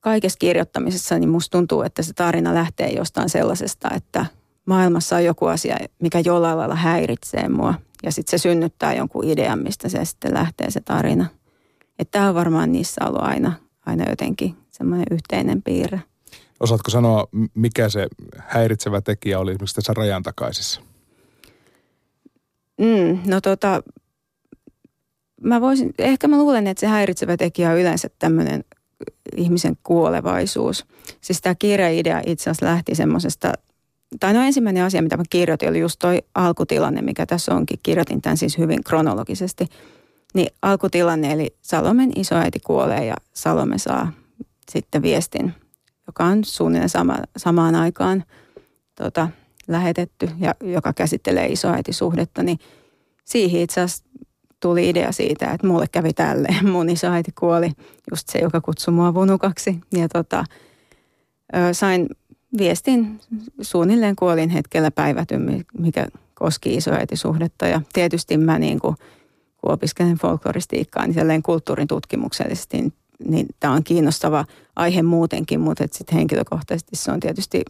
kaikessa 0.00 0.38
kirjoittamisessa, 0.38 1.18
niin 1.18 1.28
musta 1.28 1.58
tuntuu, 1.58 1.82
että 1.82 2.02
se 2.02 2.12
tarina 2.12 2.54
lähtee 2.54 2.92
jostain 2.92 3.28
sellaisesta, 3.28 3.90
että 3.96 4.26
maailmassa 4.66 5.16
on 5.16 5.24
joku 5.24 5.46
asia, 5.46 5.76
mikä 6.02 6.22
jollain 6.24 6.58
lailla 6.58 6.74
häiritsee 6.74 7.48
mua. 7.48 7.74
Ja 8.02 8.12
sitten 8.12 8.38
se 8.38 8.42
synnyttää 8.42 8.94
jonkun 8.94 9.24
idean, 9.24 9.58
mistä 9.58 9.88
se 9.88 10.04
sitten 10.04 10.34
lähtee 10.34 10.70
se 10.70 10.80
tarina. 10.80 11.26
Että 11.98 12.18
tämä 12.18 12.28
on 12.28 12.34
varmaan 12.34 12.72
niissä 12.72 13.00
ollut 13.06 13.22
aina, 13.22 13.52
aina 13.86 14.10
jotenkin 14.10 14.56
semmoinen 14.70 15.06
yhteinen 15.10 15.62
piirre. 15.62 16.02
Osaatko 16.62 16.90
sanoa, 16.90 17.26
mikä 17.54 17.88
se 17.88 18.06
häiritsevä 18.38 19.00
tekijä 19.00 19.38
oli 19.38 19.50
esimerkiksi 19.50 19.74
tässä 19.74 19.94
rajan 19.94 20.22
takaisessa? 20.22 20.80
Mm, 22.80 23.18
no 23.26 23.40
tota, 23.40 23.82
mä 25.40 25.60
voisin, 25.60 25.94
ehkä 25.98 26.28
mä 26.28 26.38
luulen, 26.38 26.66
että 26.66 26.80
se 26.80 26.86
häiritsevä 26.86 27.36
tekijä 27.36 27.70
on 27.70 27.78
yleensä 27.78 28.08
tämmöinen 28.18 28.64
ihmisen 29.36 29.76
kuolevaisuus. 29.82 30.86
Siis 31.20 31.40
tämä 31.40 31.54
kirjaidea 31.54 32.22
itse 32.26 32.50
asiassa 32.50 32.66
lähti 32.66 32.94
semmoisesta, 32.94 33.52
tai 34.20 34.32
no 34.32 34.42
ensimmäinen 34.42 34.84
asia, 34.84 35.02
mitä 35.02 35.16
mä 35.16 35.22
kirjoitin, 35.30 35.68
oli 35.68 35.80
just 35.80 35.98
toi 35.98 36.22
alkutilanne, 36.34 37.02
mikä 37.02 37.26
tässä 37.26 37.54
onkin. 37.54 37.78
Kirjoitin 37.82 38.22
tämän 38.22 38.36
siis 38.36 38.58
hyvin 38.58 38.84
kronologisesti. 38.84 39.66
Niin 40.34 40.48
alkutilanne, 40.62 41.32
eli 41.32 41.56
Salomen 41.62 42.12
isoäiti 42.16 42.60
kuolee 42.60 43.04
ja 43.04 43.14
Salome 43.32 43.78
saa 43.78 44.12
sitten 44.70 45.02
viestin 45.02 45.54
joka 46.12 46.24
on 46.24 46.44
suunnilleen 46.44 46.88
sama, 46.88 47.16
samaan 47.36 47.74
aikaan 47.74 48.24
tota, 48.94 49.28
lähetetty 49.68 50.30
ja 50.38 50.54
joka 50.60 50.92
käsittelee 50.92 51.46
isoäitisuhdetta, 51.46 52.42
niin 52.42 52.58
siihen 53.24 53.60
itse 53.60 53.80
asiassa 53.80 54.04
tuli 54.60 54.88
idea 54.88 55.12
siitä, 55.12 55.50
että 55.50 55.66
mulle 55.66 55.86
kävi 55.92 56.12
tälleen. 56.12 56.68
Mun 56.72 56.90
isoäiti 56.90 57.32
kuoli, 57.38 57.70
just 58.10 58.28
se, 58.28 58.38
joka 58.38 58.60
kutsui 58.60 58.94
mua 58.94 59.14
vunukaksi. 59.14 59.78
Ja 59.92 60.08
tota, 60.08 60.44
sain 61.72 62.08
viestin 62.58 63.20
suunnilleen 63.60 64.16
kuolin 64.16 64.50
hetkellä 64.50 64.90
päivätyn, 64.90 65.64
mikä 65.78 66.06
koski 66.34 66.74
isoäitisuhdetta. 66.74 67.66
Ja 67.66 67.80
tietysti 67.92 68.36
mä 68.36 68.58
niin 68.58 68.80
kuin, 68.80 68.96
kun 69.56 69.72
opiskelen 69.72 70.16
folkloristiikkaa, 70.16 71.06
niin 71.06 71.42
kulttuurin 71.42 71.88
tutkimuksellisesti 71.88 72.76
niin 72.76 72.92
niin 73.24 73.46
tämä 73.60 73.74
on 73.74 73.84
kiinnostava 73.84 74.44
aihe 74.76 75.02
muutenkin, 75.02 75.60
mutta 75.60 75.84
sitten 75.92 76.18
henkilökohtaisesti 76.18 76.96
se 76.96 77.12
on 77.12 77.20
tietysti 77.20 77.62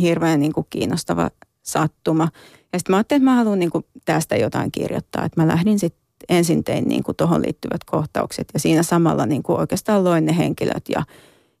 hirveän 0.00 0.40
niin 0.40 0.52
kuin 0.52 0.66
kiinnostava 0.70 1.30
sattuma. 1.62 2.28
Ja 2.72 2.78
sitten 2.78 2.92
mä 2.92 2.96
ajattelin, 2.96 3.22
että 3.22 3.30
mä 3.30 3.36
haluan 3.36 3.58
niin 3.58 3.70
kuin 3.70 3.84
tästä 4.04 4.36
jotain 4.36 4.72
kirjoittaa. 4.72 5.24
Että 5.24 5.42
mä 5.42 5.48
lähdin 5.48 5.78
sitten 5.78 6.02
ensin 6.28 6.64
tein 6.64 6.88
niin 6.88 7.02
kuin 7.02 7.16
tuohon 7.16 7.42
liittyvät 7.42 7.84
kohtaukset 7.84 8.48
ja 8.54 8.60
siinä 8.60 8.82
samalla 8.82 9.26
niin 9.26 9.42
kuin 9.42 9.58
oikeastaan 9.58 10.04
loin 10.04 10.26
ne 10.26 10.36
henkilöt 10.36 10.84
ja 10.88 11.02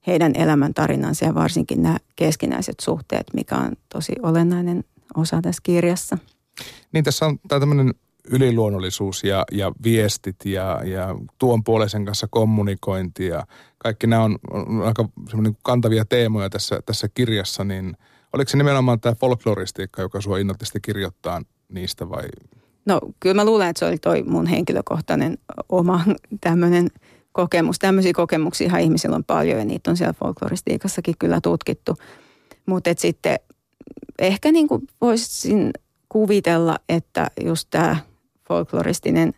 heidän 0.06 0.32
elämäntarinansa 0.36 1.24
ja 1.24 1.34
varsinkin 1.34 1.82
nämä 1.82 1.98
keskinäiset 2.16 2.80
suhteet, 2.80 3.26
mikä 3.34 3.56
on 3.56 3.72
tosi 3.88 4.12
olennainen 4.22 4.84
osa 5.16 5.42
tässä 5.42 5.60
kirjassa. 5.62 6.18
Niin 6.92 7.04
tässä 7.04 7.26
on 7.26 7.38
tämä 7.48 7.60
tämmöinen 7.60 7.94
yliluonnollisuus 8.30 9.24
ja, 9.24 9.44
ja 9.52 9.72
viestit 9.84 10.36
ja, 10.44 10.80
ja 10.84 11.14
tuon 11.38 11.64
puoleisen 11.64 12.04
kanssa 12.04 12.26
kommunikointi 12.30 13.26
ja 13.26 13.46
kaikki 13.78 14.06
nämä 14.06 14.22
on, 14.22 14.38
on 14.50 14.82
aika 14.82 15.08
kantavia 15.62 16.04
teemoja 16.04 16.50
tässä, 16.50 16.80
tässä 16.86 17.08
kirjassa, 17.14 17.64
niin 17.64 17.96
oliko 18.32 18.48
se 18.48 18.56
nimenomaan 18.56 19.00
tämä 19.00 19.14
folkloristiikka, 19.14 20.02
joka 20.02 20.20
sua 20.20 20.38
innoitti 20.38 20.80
kirjoittaa 20.82 21.42
niistä 21.68 22.08
vai? 22.08 22.28
No 22.86 23.00
kyllä 23.20 23.34
mä 23.34 23.44
luulen, 23.44 23.68
että 23.68 23.78
se 23.78 23.86
oli 23.86 23.98
toi 23.98 24.22
mun 24.22 24.46
henkilökohtainen 24.46 25.38
oma 25.68 26.04
tämmöinen 26.40 26.88
kokemus. 27.32 27.78
Tämmöisiä 27.78 28.12
kokemuksia 28.12 28.78
ihmisillä 28.78 29.16
on 29.16 29.24
paljon 29.24 29.58
ja 29.58 29.64
niitä 29.64 29.90
on 29.90 29.96
siellä 29.96 30.12
folkloristiikassakin 30.12 31.14
kyllä 31.18 31.40
tutkittu. 31.40 31.96
Mutta 32.66 32.90
sitten 32.96 33.38
ehkä 34.18 34.52
niin 34.52 34.68
kuin 34.68 34.82
voisin 35.00 35.70
kuvitella, 36.08 36.78
että 36.88 37.30
just 37.44 37.68
tämä 37.70 37.96
folkloristinen 38.52 39.32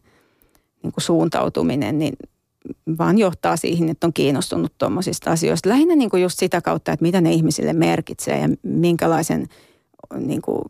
niin 0.82 0.92
kuin 0.92 1.04
suuntautuminen, 1.04 1.98
niin 1.98 2.16
vaan 2.98 3.18
johtaa 3.18 3.56
siihen, 3.56 3.88
että 3.88 4.06
on 4.06 4.12
kiinnostunut 4.12 4.72
tuommoisista 4.78 5.30
asioista. 5.30 5.68
Lähinnä 5.68 5.96
niin 5.96 6.10
kuin 6.10 6.22
just 6.22 6.38
sitä 6.38 6.60
kautta, 6.60 6.92
että 6.92 7.02
mitä 7.02 7.20
ne 7.20 7.32
ihmisille 7.32 7.72
merkitsee 7.72 8.38
ja 8.38 8.48
minkälaisen 8.62 9.46
niin 10.18 10.42
kuin, 10.42 10.62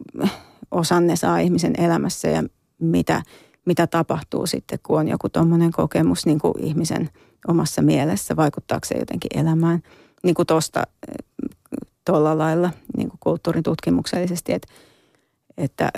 osan 0.70 1.06
ne 1.06 1.16
saa 1.16 1.38
ihmisen 1.38 1.74
elämässä 1.78 2.28
ja 2.28 2.42
mitä, 2.78 3.22
mitä 3.64 3.86
tapahtuu 3.86 4.46
sitten, 4.46 4.78
kun 4.82 4.98
on 4.98 5.08
joku 5.08 5.28
tuommoinen 5.28 5.72
kokemus 5.72 6.26
niin 6.26 6.38
kuin 6.38 6.54
ihmisen 6.60 7.10
omassa 7.48 7.82
mielessä, 7.82 8.36
vaikuttaako 8.36 8.84
se 8.84 8.94
jotenkin 8.98 9.40
elämään. 9.40 9.82
Niin 10.22 10.34
kuin 10.34 10.46
tuosta 10.46 10.82
tuolla 12.04 12.38
lailla 12.38 12.70
niin 12.96 13.08
kuin 13.08 13.20
kulttuurin 13.20 13.62
tutkimuksellisesti, 13.62 14.52
että, 14.52 14.68
että 15.56 15.90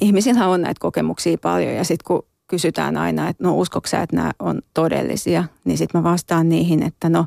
ihmisillä 0.00 0.48
on 0.48 0.62
näitä 0.62 0.80
kokemuksia 0.80 1.38
paljon 1.38 1.74
ja 1.74 1.84
sitten 1.84 2.04
kun 2.06 2.26
kysytään 2.46 2.96
aina, 2.96 3.28
että 3.28 3.44
no 3.44 3.56
uskoksa, 3.56 4.02
että 4.02 4.16
nämä 4.16 4.32
on 4.38 4.62
todellisia, 4.74 5.44
niin 5.64 5.78
sitten 5.78 6.00
mä 6.00 6.10
vastaan 6.10 6.48
niihin, 6.48 6.82
että 6.82 7.08
no 7.08 7.26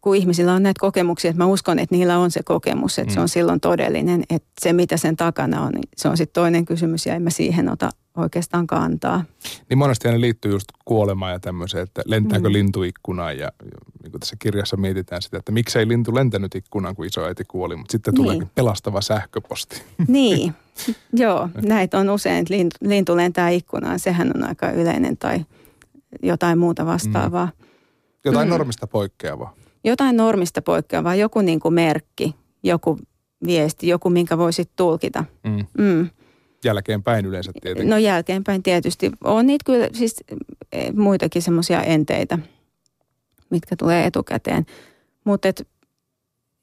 kun 0.00 0.16
ihmisillä 0.16 0.54
on 0.54 0.62
näitä 0.62 0.80
kokemuksia, 0.80 1.30
että 1.30 1.42
mä 1.42 1.46
uskon, 1.46 1.78
että 1.78 1.94
niillä 1.94 2.18
on 2.18 2.30
se 2.30 2.42
kokemus, 2.42 2.98
että 2.98 3.10
mm. 3.10 3.14
se 3.14 3.20
on 3.20 3.28
silloin 3.28 3.60
todellinen, 3.60 4.24
että 4.30 4.48
se 4.60 4.72
mitä 4.72 4.96
sen 4.96 5.16
takana 5.16 5.62
on, 5.62 5.72
niin 5.72 5.88
se 5.96 6.08
on 6.08 6.16
sitten 6.16 6.42
toinen 6.42 6.64
kysymys 6.64 7.06
ja 7.06 7.14
en 7.14 7.22
mä 7.22 7.30
siihen 7.30 7.72
ota 7.72 7.90
oikeastaan 8.16 8.66
kantaa. 8.66 9.24
Niin 9.68 9.78
monesti 9.78 10.08
ne 10.08 10.20
liittyy 10.20 10.52
just 10.52 10.68
kuolemaan 10.84 11.32
ja 11.32 11.40
tämmöiseen, 11.40 11.82
että 11.82 12.02
lentääkö 12.06 12.48
mm. 12.48 12.52
lintu 12.52 12.82
ikkunaan 12.82 13.38
ja 13.38 13.52
niin 14.02 14.10
kun 14.10 14.20
tässä 14.20 14.36
kirjassa 14.38 14.76
mietitään 14.76 15.22
sitä, 15.22 15.38
että 15.38 15.52
miksei 15.52 15.88
lintu 15.88 16.14
lentänyt 16.14 16.54
ikkunaan, 16.54 16.96
kun 16.96 17.06
isoäiti 17.06 17.44
kuoli, 17.48 17.76
mutta 17.76 17.92
sitten 17.92 18.14
tuleekin 18.14 18.40
niin. 18.40 18.50
pelastava 18.54 19.00
sähköposti. 19.00 19.82
Niin, 20.08 20.54
joo, 21.12 21.48
näitä 21.62 21.98
on 21.98 22.10
usein, 22.10 22.36
että 22.36 22.54
lintu, 22.54 22.76
lintu 22.80 23.16
lentää 23.16 23.48
ikkunaan, 23.48 23.98
sehän 23.98 24.32
on 24.34 24.48
aika 24.48 24.70
yleinen 24.70 25.16
tai 25.16 25.44
jotain 26.22 26.58
muuta 26.58 26.86
vastaavaa. 26.86 27.46
Mm. 27.46 27.66
Jotain 28.24 28.48
mm. 28.48 28.50
normista 28.50 28.86
poikkeavaa. 28.86 29.54
Jotain 29.84 30.16
normista 30.16 30.62
poikkeavaa, 30.62 31.14
joku 31.14 31.40
niin 31.40 31.60
kuin 31.60 31.74
merkki, 31.74 32.34
joku 32.62 32.98
viesti, 33.46 33.88
joku 33.88 34.10
minkä 34.10 34.38
voisit 34.38 34.70
tulkita. 34.76 35.24
Mm. 35.44 35.66
Mm. 35.78 36.10
Jälkeenpäin 36.64 37.26
yleensä 37.26 37.52
tietenkin. 37.62 37.90
No 37.90 37.96
jälkeenpäin 37.96 38.62
tietysti. 38.62 39.12
On 39.24 39.46
niitä 39.46 39.64
kyllä 39.64 39.88
siis 39.92 40.24
e, 40.72 40.92
muitakin 40.92 41.42
semmoisia 41.42 41.82
enteitä, 41.82 42.38
mitkä 43.50 43.76
tulee 43.76 44.06
etukäteen. 44.06 44.66
Mutta 45.24 45.48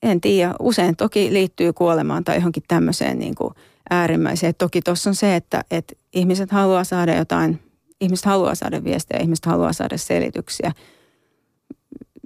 en 0.03 0.21
tiedä, 0.21 0.53
usein 0.59 0.95
toki 0.95 1.33
liittyy 1.33 1.73
kuolemaan 1.73 2.23
tai 2.23 2.35
johonkin 2.35 2.63
tämmöiseen 2.67 3.19
niin 3.19 3.35
kuin 3.35 3.53
äärimmäiseen. 3.89 4.55
Toki 4.57 4.81
tuossa 4.81 5.09
on 5.09 5.15
se, 5.15 5.35
että, 5.35 5.63
että 5.71 5.93
ihmiset 6.13 6.51
haluaa 6.51 6.83
saada 6.83 7.15
jotain, 7.15 7.59
ihmiset 8.01 8.25
haluaa 8.25 8.55
saada 8.55 8.83
viestejä, 8.83 9.21
ihmiset 9.21 9.45
haluaa 9.45 9.73
saada 9.73 9.97
selityksiä. 9.97 10.71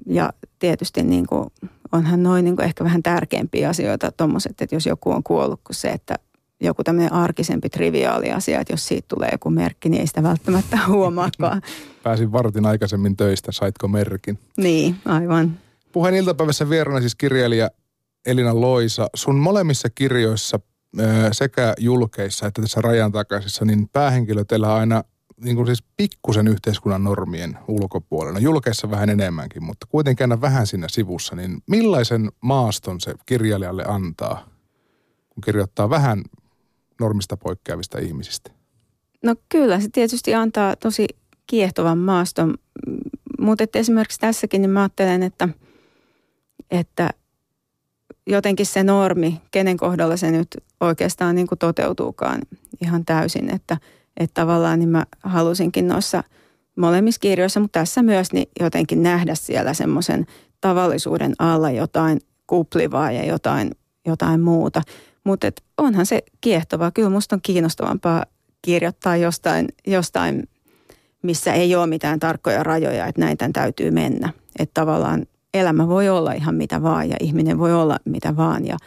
Ja 0.05 0.33
tietysti 0.59 1.03
niin 1.03 1.27
kuin, 1.27 1.49
onhan 1.91 2.23
noin 2.23 2.45
niin 2.45 2.61
ehkä 2.61 2.83
vähän 2.83 3.03
tärkeämpiä 3.03 3.69
asioita 3.69 4.11
tuommoiset, 4.11 4.61
että 4.61 4.75
jos 4.75 4.85
joku 4.85 5.11
on 5.11 5.23
kuollut 5.23 5.61
kuin 5.63 5.75
se, 5.75 5.89
että 5.89 6.15
joku 6.61 6.83
tämmöinen 6.83 7.13
arkisempi, 7.13 7.69
triviaali 7.69 8.31
asia, 8.31 8.59
että 8.59 8.73
jos 8.73 8.87
siitä 8.87 9.05
tulee 9.07 9.29
joku 9.31 9.49
merkki, 9.49 9.89
niin 9.89 10.01
ei 10.01 10.07
sitä 10.07 10.23
välttämättä 10.23 10.79
huomaakaan. 10.87 11.61
Pääsin 12.03 12.31
vartin 12.31 12.65
aikaisemmin 12.65 13.17
töistä, 13.17 13.51
saitko 13.51 13.87
merkin? 13.87 14.39
Niin, 14.57 14.95
aivan. 15.05 15.57
Puheen 15.91 16.15
iltapäivässä 16.15 16.69
vieraana 16.69 16.99
siis 16.99 17.15
kirjailija 17.15 17.69
Elina 18.25 18.61
Loisa. 18.61 19.09
Sun 19.15 19.35
molemmissa 19.35 19.89
kirjoissa 19.89 20.59
sekä 21.31 21.73
julkeissa 21.79 22.47
että 22.47 22.61
tässä 22.61 22.81
rajan 22.81 23.11
takaisessa, 23.11 23.65
niin 23.65 23.89
päähenkilöt 23.89 24.51
elää 24.51 24.75
aina 24.75 25.03
niin 25.41 25.55
kuin 25.55 25.65
siis 25.65 25.83
pikkusen 25.97 26.47
yhteiskunnan 26.47 27.03
normien 27.03 27.57
ulkopuolella. 27.67 28.39
Julkeissa 28.39 28.91
vähän 28.91 29.09
enemmänkin, 29.09 29.63
mutta 29.63 29.87
kuitenkin 29.89 30.23
aina 30.23 30.41
vähän 30.41 30.67
siinä 30.67 30.87
sivussa. 30.89 31.35
Niin 31.35 31.63
millaisen 31.67 32.31
maaston 32.41 33.01
se 33.01 33.13
kirjailijalle 33.25 33.83
antaa, 33.87 34.49
kun 35.29 35.41
kirjoittaa 35.41 35.89
vähän 35.89 36.23
normista 36.99 37.37
poikkeavista 37.37 37.99
ihmisistä? 37.99 38.51
No 39.23 39.35
kyllä, 39.49 39.79
se 39.79 39.89
tietysti 39.93 40.33
antaa 40.33 40.75
tosi 40.75 41.07
kiehtovan 41.47 41.97
maaston, 41.97 42.55
mutta 43.39 43.63
esimerkiksi 43.73 44.19
tässäkin 44.19 44.61
niin 44.61 44.69
mä 44.69 44.81
ajattelen, 44.81 45.23
että, 45.23 45.49
että 46.71 47.09
jotenkin 48.27 48.65
se 48.65 48.83
normi, 48.83 49.41
kenen 49.51 49.77
kohdalla 49.77 50.17
se 50.17 50.31
nyt 50.31 50.47
oikeastaan 50.79 51.35
niin 51.35 51.47
kuin 51.47 51.59
toteutuukaan 51.59 52.41
ihan 52.81 53.05
täysin, 53.05 53.55
että, 53.55 53.77
että 54.17 54.41
tavallaan 54.41 54.79
niin 54.79 54.89
mä 54.89 55.05
halusinkin 55.23 55.87
noissa 55.87 56.23
molemmissa 56.77 57.19
kirjoissa, 57.19 57.59
mutta 57.59 57.79
tässä 57.79 58.03
myös 58.03 58.33
niin 58.33 58.49
jotenkin 58.59 59.03
nähdä 59.03 59.35
siellä 59.35 59.73
semmoisen 59.73 60.25
tavallisuuden 60.61 61.33
alla 61.39 61.71
jotain 61.71 62.19
kuplivaa 62.47 63.11
ja 63.11 63.25
jotain, 63.25 63.71
jotain 64.05 64.41
muuta. 64.41 64.81
Mutta 65.25 65.47
onhan 65.77 66.05
se 66.05 66.23
kiehtovaa. 66.41 66.91
Kyllä 66.91 67.09
musta 67.09 67.35
on 67.35 67.41
kiinnostavampaa 67.41 68.25
kirjoittaa 68.61 69.17
jostain, 69.17 69.67
jostain, 69.87 70.49
missä 71.21 71.53
ei 71.53 71.75
ole 71.75 71.87
mitään 71.87 72.19
tarkkoja 72.19 72.63
rajoja, 72.63 73.05
että 73.05 73.21
näitä 73.21 73.49
täytyy 73.53 73.91
mennä. 73.91 74.33
Että 74.59 74.81
tavallaan 74.81 75.25
elämä 75.53 75.87
voi 75.87 76.09
olla 76.09 76.33
ihan 76.33 76.55
mitä 76.55 76.83
vaan 76.83 77.09
ja 77.09 77.15
ihminen 77.19 77.59
voi 77.59 77.73
olla 77.73 77.97
mitä 78.05 78.35
vaan. 78.35 78.67
Ja, 78.67 78.77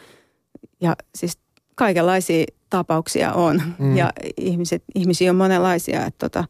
ja 0.81 0.95
siis 1.15 1.37
kaikenlaisia 1.75 2.45
tapauksia 2.69 3.33
on 3.33 3.61
mm. 3.79 3.97
ja 3.97 4.13
ihmiset, 4.37 4.83
ihmisiä 4.95 5.29
on 5.31 5.35
monenlaisia, 5.35 6.05
että 6.05 6.29
tota, 6.29 6.43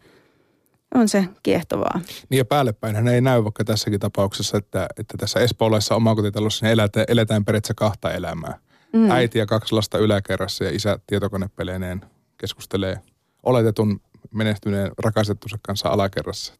on 0.96 1.10
se 1.10 1.26
kiehtovaa. 1.44 2.02
Niin 2.30 2.38
ja 2.38 2.46
päällepäin 2.46 2.96
hän 2.96 3.08
ei 3.08 3.22
näy 3.22 3.44
vaikka 3.44 3.64
tässäkin 3.64 4.00
tapauksessa, 4.00 4.58
että, 4.58 4.88
että 4.98 5.18
tässä 5.18 5.40
espoolaisessa 5.40 5.96
omakotitalossa 5.96 6.68
eletään, 6.68 7.06
eletään 7.10 7.46
periaatteessa 7.46 7.74
kahta 7.74 8.12
elämää. 8.12 8.58
Mm. 8.94 9.12
Äiti 9.12 9.40
ja 9.40 9.46
kaksi 9.46 9.76
lasta 9.76 9.98
yläkerrassa 9.98 10.64
ja 10.64 10.72
isä 10.72 11.00
tietokonepeleineen 11.08 12.02
keskustelee 12.38 13.00
oletetun 13.44 14.02
menestyneen 14.32 14.92
rakastettunsa 15.04 15.58
kanssa 15.62 15.90
alakerrassa. 15.90 16.54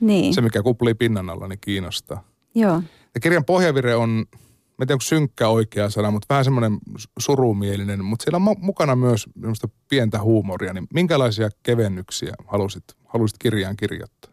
Niin. 0.00 0.34
Se, 0.34 0.40
mikä 0.40 0.62
kuplii 0.62 0.94
pinnan 0.94 1.30
alla, 1.30 1.48
niin 1.48 1.58
kiinnostaa. 1.60 2.24
Joo. 2.54 2.82
Ja 3.14 3.20
kirjan 3.20 3.44
pohjavire 3.44 3.94
on, 3.94 4.10
mä 4.10 4.82
en 4.82 4.86
tiedä 4.86 4.94
onko 4.94 5.02
synkkä 5.02 5.48
oikea 5.48 5.90
sana, 5.90 6.10
mutta 6.10 6.26
vähän 6.30 6.44
semmoinen 6.44 6.78
surumielinen, 7.18 8.04
mutta 8.04 8.22
siellä 8.22 8.36
on 8.36 8.56
mukana 8.58 8.96
myös 8.96 9.26
semmoista 9.40 9.68
pientä 9.88 10.22
huumoria. 10.22 10.72
Niin 10.72 10.86
minkälaisia 10.94 11.48
kevennyksiä 11.62 12.34
halusit, 12.46 12.84
halusit 13.04 13.38
kirjaan 13.38 13.76
kirjoittaa? 13.76 14.32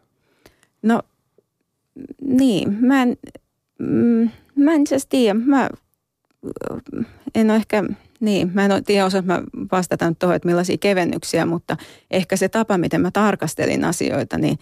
No 0.82 1.02
niin, 2.20 2.76
mä 2.80 3.02
en, 3.02 3.16
mm, 3.78 4.30
mä 4.56 4.72
en 4.72 4.80
itse 4.80 4.96
tiedä. 5.08 5.38
Mä 5.38 5.70
en 7.34 7.50
ole 7.50 7.56
ehkä, 7.56 7.84
niin, 8.20 8.50
mä 8.54 8.64
en 8.64 8.84
tiedä 8.84 9.06
osaa 9.06 9.22
mä 9.22 9.42
vastata 9.72 10.08
nyt 10.08 10.18
tuohon, 10.18 10.36
että 10.36 10.48
millaisia 10.48 10.76
kevennyksiä, 10.80 11.46
mutta 11.46 11.76
ehkä 12.10 12.36
se 12.36 12.48
tapa, 12.48 12.78
miten 12.78 13.00
mä 13.00 13.10
tarkastelin 13.10 13.84
asioita, 13.84 14.38
niin, 14.38 14.58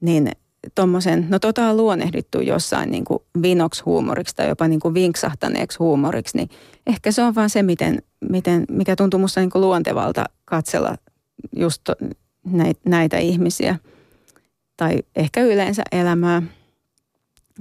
niin 0.00 0.30
tuommoisen, 0.74 1.26
no 1.28 1.38
tota 1.38 1.68
on 1.68 1.76
luonnehdittu 1.76 2.40
jossain 2.40 2.90
niin 2.90 3.04
kuin 3.04 3.18
vinoks-huumoriksi 3.42 4.36
tai 4.36 4.48
jopa 4.48 4.68
niin 4.68 4.80
kuin 4.80 4.94
vinksahtaneeksi 4.94 5.78
huumoriksi, 5.78 6.36
niin 6.36 6.48
ehkä 6.86 7.12
se 7.12 7.22
on 7.22 7.34
vaan 7.34 7.50
se, 7.50 7.62
miten, 7.62 8.02
miten, 8.30 8.64
mikä 8.70 8.96
tuntuu 8.96 9.20
musta 9.20 9.40
niin 9.40 9.50
kuin 9.50 9.62
luontevalta 9.62 10.24
katsella 10.44 10.96
just 11.56 11.82
näitä 12.84 13.18
ihmisiä 13.18 13.78
tai 14.76 14.98
ehkä 15.16 15.42
yleensä 15.42 15.82
elämää. 15.92 16.42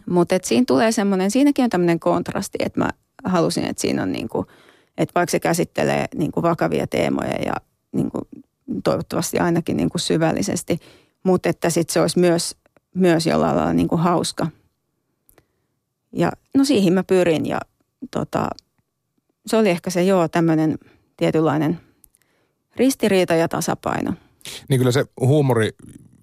Mutta 0.10 0.36
siinä 0.44 0.64
tulee 0.68 0.92
semmoinen, 0.92 1.32
siinäkin 1.32 1.64
on 1.64 1.70
tämmöinen 1.70 2.00
kontrasti, 2.00 2.58
että 2.66 2.80
mä 2.80 2.90
halusin, 3.24 3.66
että 3.66 3.82
siinä 3.82 4.04
on 4.04 4.12
niin 4.12 4.30
kuin, 4.30 4.48
että 4.98 5.12
vaikka 5.16 5.32
se 5.32 5.40
käsittelee 5.40 6.06
niin 6.16 6.32
kuin 6.32 6.42
vakavia 6.42 6.88
teemoja 6.88 7.36
ja 7.46 7.54
niin 7.92 8.12
kuin 8.12 8.24
toivottavasti 8.84 9.40
ainakin 9.40 9.78
niin 9.78 9.90
kuin 9.90 10.02
syvällisesti, 10.02 10.80
mutta 11.24 11.50
että 11.50 11.70
sitten 11.70 11.94
se 11.94 12.02
olisi 12.02 12.20
myös, 12.20 12.56
myös 12.96 13.26
jollain 13.26 13.56
lailla 13.56 13.74
niin 13.74 13.88
kuin 13.88 14.02
hauska. 14.02 14.48
Ja 16.14 16.32
no 16.56 16.66
siihen 16.66 16.94
mä 16.94 17.04
pyrin 17.04 17.46
ja 17.46 17.60
tota, 18.12 18.50
se 19.46 19.58
oli 19.58 19.70
ehkä 19.70 19.90
se 19.90 20.04
joo 20.04 20.28
tämmöinen 20.28 20.78
tietynlainen 21.18 21.80
ristiriita 22.76 23.36
ja 23.36 23.48
tasapaino. 23.48 24.14
Niin 24.70 24.80
kyllä 24.80 24.92
se 24.92 25.06
huumori, 25.20 25.70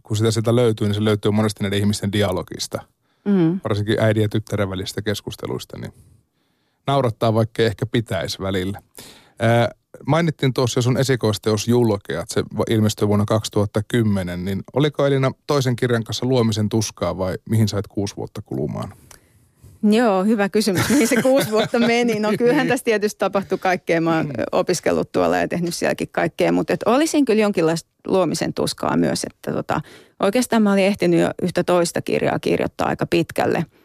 kun 0.03 0.17
sitä 0.17 0.31
sieltä 0.31 0.57
löytyy, 0.57 0.87
niin 0.87 0.95
se 0.95 1.05
löytyy 1.05 1.31
monesti 1.31 1.63
näiden 1.63 1.79
ihmisten 1.79 2.13
dialogista. 2.13 2.83
Mm. 3.25 3.61
Varsinkin 3.65 4.01
äidin 4.01 4.23
ja 4.23 4.29
tyttären 4.29 4.71
välisistä 4.71 5.03
keskusteluista, 5.03 5.79
niin 5.79 5.93
naurattaa, 6.89 7.35
vaikka 7.35 7.63
ehkä 7.63 7.87
pitäisi 7.87 8.39
välillä. 8.39 8.81
Ää, 9.41 9.69
mainittiin 10.07 10.55
tuossa 10.55 10.83
sun 10.83 10.97
esikoisteos 10.97 11.69
Julkeat, 11.69 12.29
se 12.29 12.43
ilmestyi 12.71 13.09
vuonna 13.09 13.25
2010, 13.25 14.45
niin 14.45 14.63
oliko 14.73 15.07
Elina 15.07 15.33
toisen 15.47 15.77
kirjan 15.77 16.05
kanssa 16.05 16.27
luomisen 16.27 16.69
tuskaa 16.69 17.19
vai 17.19 17.35
mihin 17.51 17.69
sait 17.69 17.87
kuusi 17.87 18.17
vuotta 18.17 18.43
kulumaan? 18.43 18.93
Joo, 19.83 20.25
hyvä 20.25 20.49
kysymys. 20.49 20.89
Mihin 20.89 21.09
se 21.09 21.23
kuusi 21.23 21.51
vuotta 21.51 21.79
meni? 21.93 22.21
No 22.21 22.29
kyllähän 22.39 22.69
tässä 22.69 22.85
tietysti 22.85 23.19
tapahtui 23.19 23.59
kaikkea. 23.59 24.01
Mä 24.01 24.17
oon 24.17 24.27
mm. 24.27 24.33
opiskellut 24.53 25.13
tuolla 25.13 25.37
ja 25.37 25.49
tehnyt 25.49 25.75
sielläkin 25.75 26.09
kaikkea, 26.13 26.53
mutta 26.53 26.73
et 26.73 26.83
olisin 26.87 27.25
kyllä 27.25 27.43
jonkinlaista 27.43 27.91
luomisen 28.07 28.55
tuskaa 28.55 28.97
myös. 28.97 29.25
Että 29.25 29.53
tota, 29.53 29.81
oikeastaan 30.21 30.63
mä 30.63 30.73
olin 30.73 30.85
ehtinyt 30.85 31.21
jo 31.21 31.31
yhtä 31.43 31.65
toista 31.65 32.03
kirjaa 32.03 32.39
kirjoittaa 32.39 32.89
aika 32.89 33.07
pitkälle– 33.07 33.67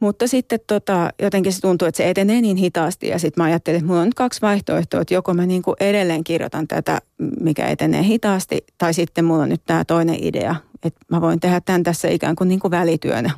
mutta 0.00 0.26
sitten 0.26 0.60
tota, 0.66 1.10
jotenkin 1.22 1.52
se 1.52 1.60
tuntuu, 1.60 1.88
että 1.88 1.96
se 1.96 2.10
etenee 2.10 2.40
niin 2.40 2.56
hitaasti 2.56 3.08
ja 3.08 3.18
sitten 3.18 3.42
mä 3.42 3.46
ajattelin, 3.46 3.78
että 3.78 3.86
mulla 3.86 4.00
on 4.00 4.06
nyt 4.06 4.14
kaksi 4.14 4.42
vaihtoehtoa, 4.42 5.00
että 5.00 5.14
joko 5.14 5.34
mä 5.34 5.46
niin 5.46 5.62
kuin 5.62 5.76
edelleen 5.80 6.24
kirjoitan 6.24 6.68
tätä, 6.68 6.98
mikä 7.40 7.66
etenee 7.66 8.02
hitaasti, 8.02 8.64
tai 8.78 8.94
sitten 8.94 9.24
mulla 9.24 9.42
on 9.42 9.48
nyt 9.48 9.62
tämä 9.66 9.84
toinen 9.84 10.24
idea, 10.24 10.56
että 10.82 11.00
mä 11.08 11.20
voin 11.20 11.40
tehdä 11.40 11.60
tämän 11.60 11.82
tässä 11.82 12.08
ikään 12.08 12.36
kuin, 12.36 12.48
niin 12.48 12.60
kuin 12.60 12.70
välityönä. 12.70 13.30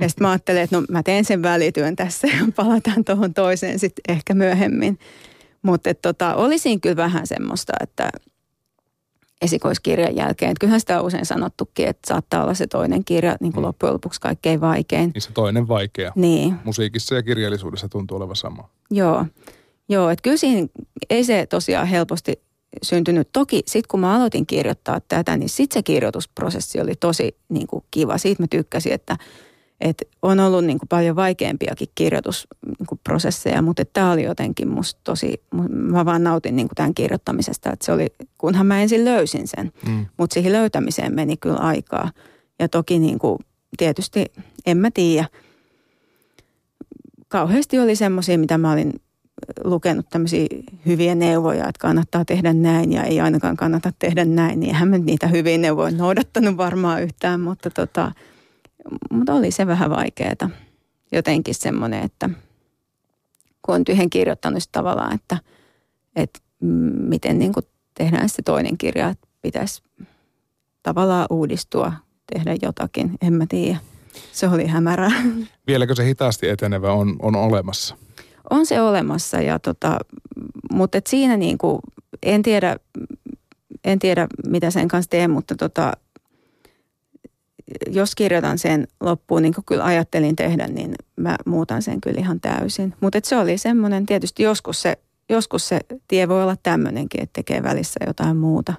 Ja 0.00 0.08
sitten 0.08 0.24
mä 0.26 0.30
ajattelin, 0.30 0.62
että 0.62 0.76
no 0.76 0.84
mä 0.90 1.02
teen 1.02 1.24
sen 1.24 1.42
välityön 1.42 1.96
tässä 1.96 2.26
ja 2.26 2.46
palataan 2.56 3.04
tuohon 3.04 3.34
toiseen 3.34 3.78
sitten 3.78 4.14
ehkä 4.14 4.34
myöhemmin. 4.34 4.98
Mutta 5.62 5.94
tota, 5.94 6.34
olisin 6.34 6.80
kyllä 6.80 6.96
vähän 6.96 7.26
semmoista, 7.26 7.72
että 7.80 8.10
esikoiskirjan 9.42 10.16
jälkeen. 10.16 10.50
Että 10.50 10.60
kyllähän 10.60 10.80
sitä 10.80 11.00
on 11.00 11.06
usein 11.06 11.26
sanottukin, 11.26 11.88
että 11.88 12.08
saattaa 12.08 12.42
olla 12.42 12.54
se 12.54 12.66
toinen 12.66 13.04
kirja 13.04 13.36
niin 13.40 13.52
kuin 13.52 13.62
mm. 13.62 13.66
loppujen 13.66 13.92
lopuksi 13.92 14.20
kaikkein 14.20 14.60
vaikein. 14.60 15.10
Niin 15.14 15.22
se 15.22 15.32
toinen 15.32 15.68
vaikea. 15.68 16.12
Niin. 16.16 16.54
Musiikissa 16.64 17.14
ja 17.14 17.22
kirjallisuudessa 17.22 17.88
tuntuu 17.88 18.16
olevan 18.16 18.36
sama. 18.36 18.68
Joo, 18.90 19.24
Joo 19.88 20.10
että 20.10 20.22
kyllä 20.22 20.36
siinä 20.36 20.68
ei 21.10 21.24
se 21.24 21.46
tosiaan 21.46 21.86
helposti 21.86 22.42
syntynyt. 22.82 23.28
Toki 23.32 23.62
sitten 23.66 23.88
kun 23.88 24.00
mä 24.00 24.16
aloitin 24.16 24.46
kirjoittaa 24.46 25.00
tätä, 25.08 25.36
niin 25.36 25.48
sitten 25.48 25.78
se 25.78 25.82
kirjoitusprosessi 25.82 26.80
oli 26.80 26.94
tosi 27.00 27.36
niin 27.48 27.66
kuin 27.66 27.84
kiva. 27.90 28.18
Siitä 28.18 28.42
mä 28.42 28.46
tykkäsin, 28.50 28.92
että, 28.92 29.16
Et 29.80 30.02
on 30.22 30.40
ollut 30.40 30.64
niin 30.64 30.78
kuin 30.78 30.88
paljon 30.88 31.16
vaikeampiakin 31.16 31.88
kirjoitusprosesseja, 31.94 33.56
niin 33.56 33.64
mutta 33.64 33.84
tämä 33.84 34.12
oli 34.12 34.22
jotenkin 34.22 34.68
musta 34.68 35.00
tosi, 35.04 35.42
mä 35.70 36.04
vaan 36.04 36.24
nautin 36.24 36.56
niin 36.56 36.68
kuin 36.68 36.76
tämän 36.76 36.94
kirjoittamisesta, 36.94 37.72
että 37.72 37.86
se 37.86 37.92
oli, 37.92 38.06
kunhan 38.38 38.66
mä 38.66 38.82
ensin 38.82 39.04
löysin 39.04 39.48
sen, 39.48 39.72
mm. 39.86 40.06
mutta 40.16 40.34
siihen 40.34 40.52
löytämiseen 40.52 41.14
meni 41.14 41.36
kyllä 41.36 41.58
aikaa. 41.58 42.10
Ja 42.58 42.68
toki 42.68 42.98
niin 42.98 43.18
kuin, 43.18 43.38
tietysti, 43.76 44.24
en 44.66 44.76
mä 44.76 44.90
tiedä, 44.90 45.28
kauheasti 47.28 47.78
oli 47.78 47.96
semmoisia, 47.96 48.38
mitä 48.38 48.58
mä 48.58 48.72
olin 48.72 48.92
lukenut 49.64 50.06
tämmöisiä 50.10 50.46
hyviä 50.86 51.14
neuvoja, 51.14 51.68
että 51.68 51.80
kannattaa 51.80 52.24
tehdä 52.24 52.52
näin 52.52 52.92
ja 52.92 53.02
ei 53.02 53.20
ainakaan 53.20 53.56
kannata 53.56 53.92
tehdä 53.98 54.24
näin, 54.24 54.60
niin 54.60 54.70
eihän 54.70 54.88
mä 54.88 54.98
niitä 54.98 55.26
hyviä 55.26 55.58
neuvoja 55.58 55.90
noudattanut 55.90 56.56
varmaan 56.56 57.02
yhtään, 57.02 57.40
mutta, 57.40 57.70
tota, 57.70 58.12
mutta 59.10 59.34
oli 59.34 59.50
se 59.50 59.66
vähän 59.66 59.90
vaikeaa. 59.90 60.50
Jotenkin 61.12 61.54
semmoinen, 61.54 62.04
että 62.04 62.30
kun 63.62 63.74
on 63.74 63.84
tyhjen 63.84 64.10
kirjoittanut 64.10 64.62
tavallaan, 64.72 65.14
että, 65.14 65.38
että 66.16 66.40
miten 67.08 67.38
niin 67.38 67.52
kuin 67.52 67.66
tehdään 67.94 68.28
se 68.28 68.42
toinen 68.42 68.78
kirja, 68.78 69.08
että 69.08 69.28
pitäisi 69.42 69.82
tavallaan 70.82 71.26
uudistua, 71.30 71.92
tehdä 72.34 72.56
jotakin, 72.62 73.12
en 73.22 73.32
mä 73.32 73.46
tiedä. 73.48 73.78
Se 74.32 74.48
oli 74.48 74.66
hämärää. 74.66 75.12
Vieläkö 75.66 75.94
se 75.94 76.04
hitaasti 76.04 76.48
etenevä 76.48 76.92
on, 76.92 77.16
on 77.22 77.36
olemassa? 77.36 77.96
On 78.50 78.66
se 78.66 78.80
olemassa, 78.80 79.40
ja 79.40 79.58
tota, 79.58 79.98
mutta 80.72 80.98
et 80.98 81.06
siinä 81.06 81.36
niin 81.36 81.58
kuin, 81.58 81.80
en 82.22 82.42
tiedä, 82.42 82.76
en 83.84 83.98
tiedä 83.98 84.26
mitä 84.46 84.70
sen 84.70 84.88
kanssa 84.88 85.10
teen, 85.10 85.30
mutta 85.30 85.54
tota, 85.54 85.92
jos 87.90 88.14
kirjoitan 88.14 88.58
sen 88.58 88.88
loppuun, 89.00 89.42
niin 89.42 89.54
kuin 89.54 89.64
kyllä 89.64 89.84
ajattelin 89.84 90.36
tehdä, 90.36 90.66
niin 90.66 90.94
mä 91.16 91.36
muutan 91.46 91.82
sen 91.82 92.00
kyllä 92.00 92.20
ihan 92.20 92.40
täysin. 92.40 92.94
Mutta 93.00 93.18
se 93.24 93.36
oli 93.36 93.58
semmoinen, 93.58 94.06
tietysti 94.06 94.42
joskus 94.42 94.82
se, 94.82 94.98
joskus 95.28 95.68
se 95.68 95.80
tie 96.08 96.28
voi 96.28 96.42
olla 96.42 96.56
tämmöinenkin, 96.62 97.22
että 97.22 97.32
tekee 97.32 97.62
välissä 97.62 98.00
jotain 98.06 98.36
muuta. 98.36 98.74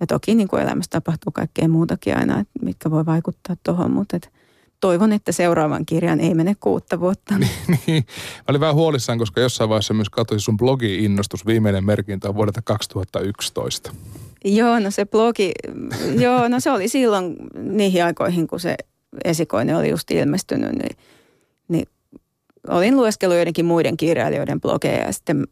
Ja 0.00 0.06
toki 0.06 0.34
niin 0.34 0.48
kuin 0.48 0.62
elämässä 0.62 0.90
tapahtuu 0.90 1.32
kaikkea 1.32 1.68
muutakin 1.68 2.16
aina, 2.16 2.44
mitkä 2.62 2.90
voi 2.90 3.06
vaikuttaa 3.06 3.56
tuohon, 3.64 3.90
mutta 3.90 4.16
et, 4.16 4.32
toivon, 4.80 5.12
että 5.12 5.32
seuraavan 5.32 5.86
kirjan 5.86 6.20
ei 6.20 6.34
mene 6.34 6.56
kuutta 6.60 7.00
vuotta. 7.00 7.34
niin, 7.86 8.04
mä 8.36 8.44
olin 8.48 8.60
vähän 8.60 8.74
huolissaan, 8.74 9.18
koska 9.18 9.40
jossain 9.40 9.70
vaiheessa 9.70 9.94
myös 9.94 10.10
katsoin 10.10 10.40
sun 10.40 10.56
blogi-innostus. 10.56 11.46
Viimeinen 11.46 11.84
merkintä 11.84 12.28
on 12.28 12.34
vuodelta 12.34 12.62
2011. 12.62 13.92
Joo, 14.44 14.78
no 14.78 14.90
se 14.90 15.06
blogi, 15.06 15.52
joo, 16.18 16.48
no 16.48 16.60
se 16.60 16.70
oli 16.70 16.88
silloin 16.88 17.36
niihin 17.54 18.04
aikoihin, 18.04 18.46
kun 18.46 18.60
se 18.60 18.76
esikoinen 19.24 19.76
oli 19.76 19.90
just 19.90 20.10
ilmestynyt, 20.10 20.72
niin, 20.72 20.96
niin 21.68 21.86
olin 22.68 22.96
lueskellut 22.96 23.36
joidenkin 23.36 23.64
muiden 23.64 23.96
kirjailijoiden 23.96 24.60
blogeja 24.60 25.02
ja 25.06 25.12
sitten 25.12 25.46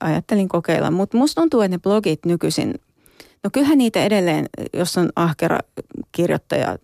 ajattelin 0.00 0.48
kokeilla. 0.48 0.90
Mutta 0.90 1.16
musta 1.16 1.40
tuntuu, 1.40 1.60
että 1.60 1.76
ne 1.76 1.80
blogit 1.80 2.26
nykyisin– 2.26 2.74
No 3.44 3.50
kyllähän 3.52 3.78
niitä 3.78 4.04
edelleen, 4.04 4.46
jos 4.72 4.98
on 4.98 5.10
ahkera 5.16 5.58
kirjoittaja 6.12 6.78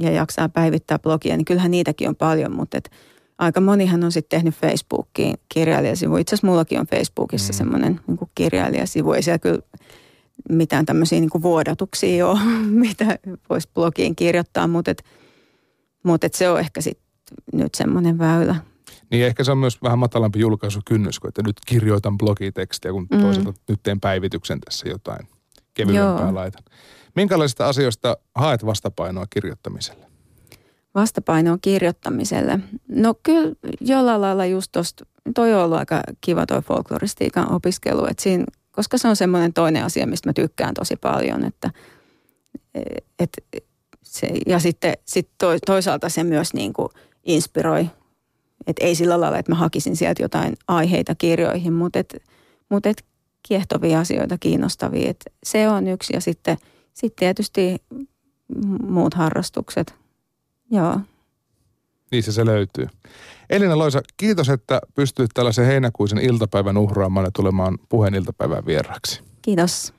ja 0.00 0.10
jaksaa 0.10 0.48
päivittää 0.48 0.98
blogia, 0.98 1.36
niin 1.36 1.44
kyllähän 1.44 1.70
niitäkin 1.70 2.08
on 2.08 2.16
paljon, 2.16 2.56
mutta 2.56 2.78
et 2.78 2.90
aika 3.38 3.60
monihan 3.60 4.04
on 4.04 4.12
sitten 4.12 4.38
tehnyt 4.38 4.54
Facebookiin 4.54 5.34
kirjailijasivu. 5.48 6.16
Itse 6.16 6.34
asiassa 6.34 6.46
mullakin 6.46 6.80
on 6.80 6.86
Facebookissa 6.86 7.52
mm. 7.52 7.56
semmoinen 7.56 8.00
niin 8.06 8.18
kirjailijasivu. 8.34 9.12
Ei 9.12 9.22
siellä 9.22 9.38
kyllä 9.38 9.60
mitään 10.48 10.86
tämmöisiä 10.86 11.20
niin 11.20 11.42
vuodatuksia 11.42 12.28
ole, 12.28 12.40
mitä 12.86 13.18
voisi 13.50 13.68
blogiin 13.74 14.16
kirjoittaa, 14.16 14.68
mutta, 14.68 14.90
et, 14.90 15.04
mutta 16.02 16.26
et 16.26 16.34
se 16.34 16.50
on 16.50 16.60
ehkä 16.60 16.80
sitten 16.80 17.06
nyt 17.52 17.74
semmoinen 17.74 18.18
väylä. 18.18 18.56
Niin 19.10 19.26
ehkä 19.26 19.44
se 19.44 19.52
on 19.52 19.58
myös 19.58 19.82
vähän 19.82 19.98
matalampi 19.98 20.40
julkaisukynnys, 20.40 21.20
kun 21.20 21.28
että 21.28 21.42
nyt 21.42 21.56
kirjoitan 21.66 22.18
blogitekstiä, 22.18 22.92
kun 22.92 23.06
mm. 23.10 23.20
toisaalta 23.20 23.52
nyt 23.68 23.80
teen 23.82 24.00
päivityksen 24.00 24.60
tässä 24.60 24.88
jotain 24.88 25.28
kevyempää 25.74 26.34
laitan. 26.34 26.62
Minkälaisista 27.16 27.68
asioista 27.68 28.16
haet 28.34 28.66
vastapainoa 28.66 29.26
kirjoittamiselle? 29.30 30.06
Vastapainoa 30.94 31.58
kirjoittamiselle? 31.62 32.60
No 32.88 33.14
kyllä 33.22 33.54
jollain 33.80 34.20
lailla 34.20 34.46
just 34.46 34.72
tosta, 34.72 35.06
toi 35.34 35.54
on 35.54 35.64
ollut 35.64 35.78
aika 35.78 36.02
kiva 36.20 36.46
toi 36.46 36.62
folkloristiikan 36.62 37.52
opiskelu, 37.52 38.06
että 38.06 38.22
siinä, 38.22 38.44
koska 38.72 38.98
se 38.98 39.08
on 39.08 39.16
semmoinen 39.16 39.52
toinen 39.52 39.84
asia, 39.84 40.06
mistä 40.06 40.28
mä 40.28 40.32
tykkään 40.32 40.74
tosi 40.74 40.96
paljon, 40.96 41.44
että 41.44 41.70
et, 43.18 43.30
se, 44.02 44.28
ja 44.46 44.58
sitten 44.58 44.94
sit 45.04 45.28
to, 45.38 45.46
toisaalta 45.66 46.08
se 46.08 46.24
myös 46.24 46.54
niin 46.54 46.72
kuin 46.72 46.88
inspiroi, 47.24 47.90
että 48.66 48.84
ei 48.84 48.94
sillä 48.94 49.20
lailla, 49.20 49.38
että 49.38 49.52
mä 49.52 49.56
hakisin 49.56 49.96
sieltä 49.96 50.22
jotain 50.22 50.54
aiheita 50.68 51.14
kirjoihin, 51.14 51.72
mutta 51.72 51.98
et, 51.98 52.22
mutta 52.68 52.88
et 52.88 53.04
kiehtovia 53.42 54.00
asioita, 54.00 54.38
kiinnostavia. 54.38 55.10
Et 55.10 55.24
se 55.42 55.68
on 55.68 55.88
yksi 55.88 56.12
ja 56.12 56.20
sitten 56.20 56.56
sit 56.94 57.16
tietysti 57.16 57.76
muut 58.82 59.14
harrastukset. 59.14 59.94
Joo. 60.70 61.00
Niissä 62.12 62.32
se 62.32 62.46
löytyy. 62.46 62.86
Elina 63.50 63.78
Loisa, 63.78 64.02
kiitos, 64.16 64.48
että 64.48 64.80
pystyit 64.94 65.30
tällaisen 65.34 65.66
heinäkuisen 65.66 66.18
iltapäivän 66.18 66.76
uhraamaan 66.76 67.26
ja 67.26 67.30
tulemaan 67.30 67.78
puheen 67.88 68.14
iltapäivän 68.14 68.66
vieraksi. 68.66 69.22
Kiitos. 69.42 69.90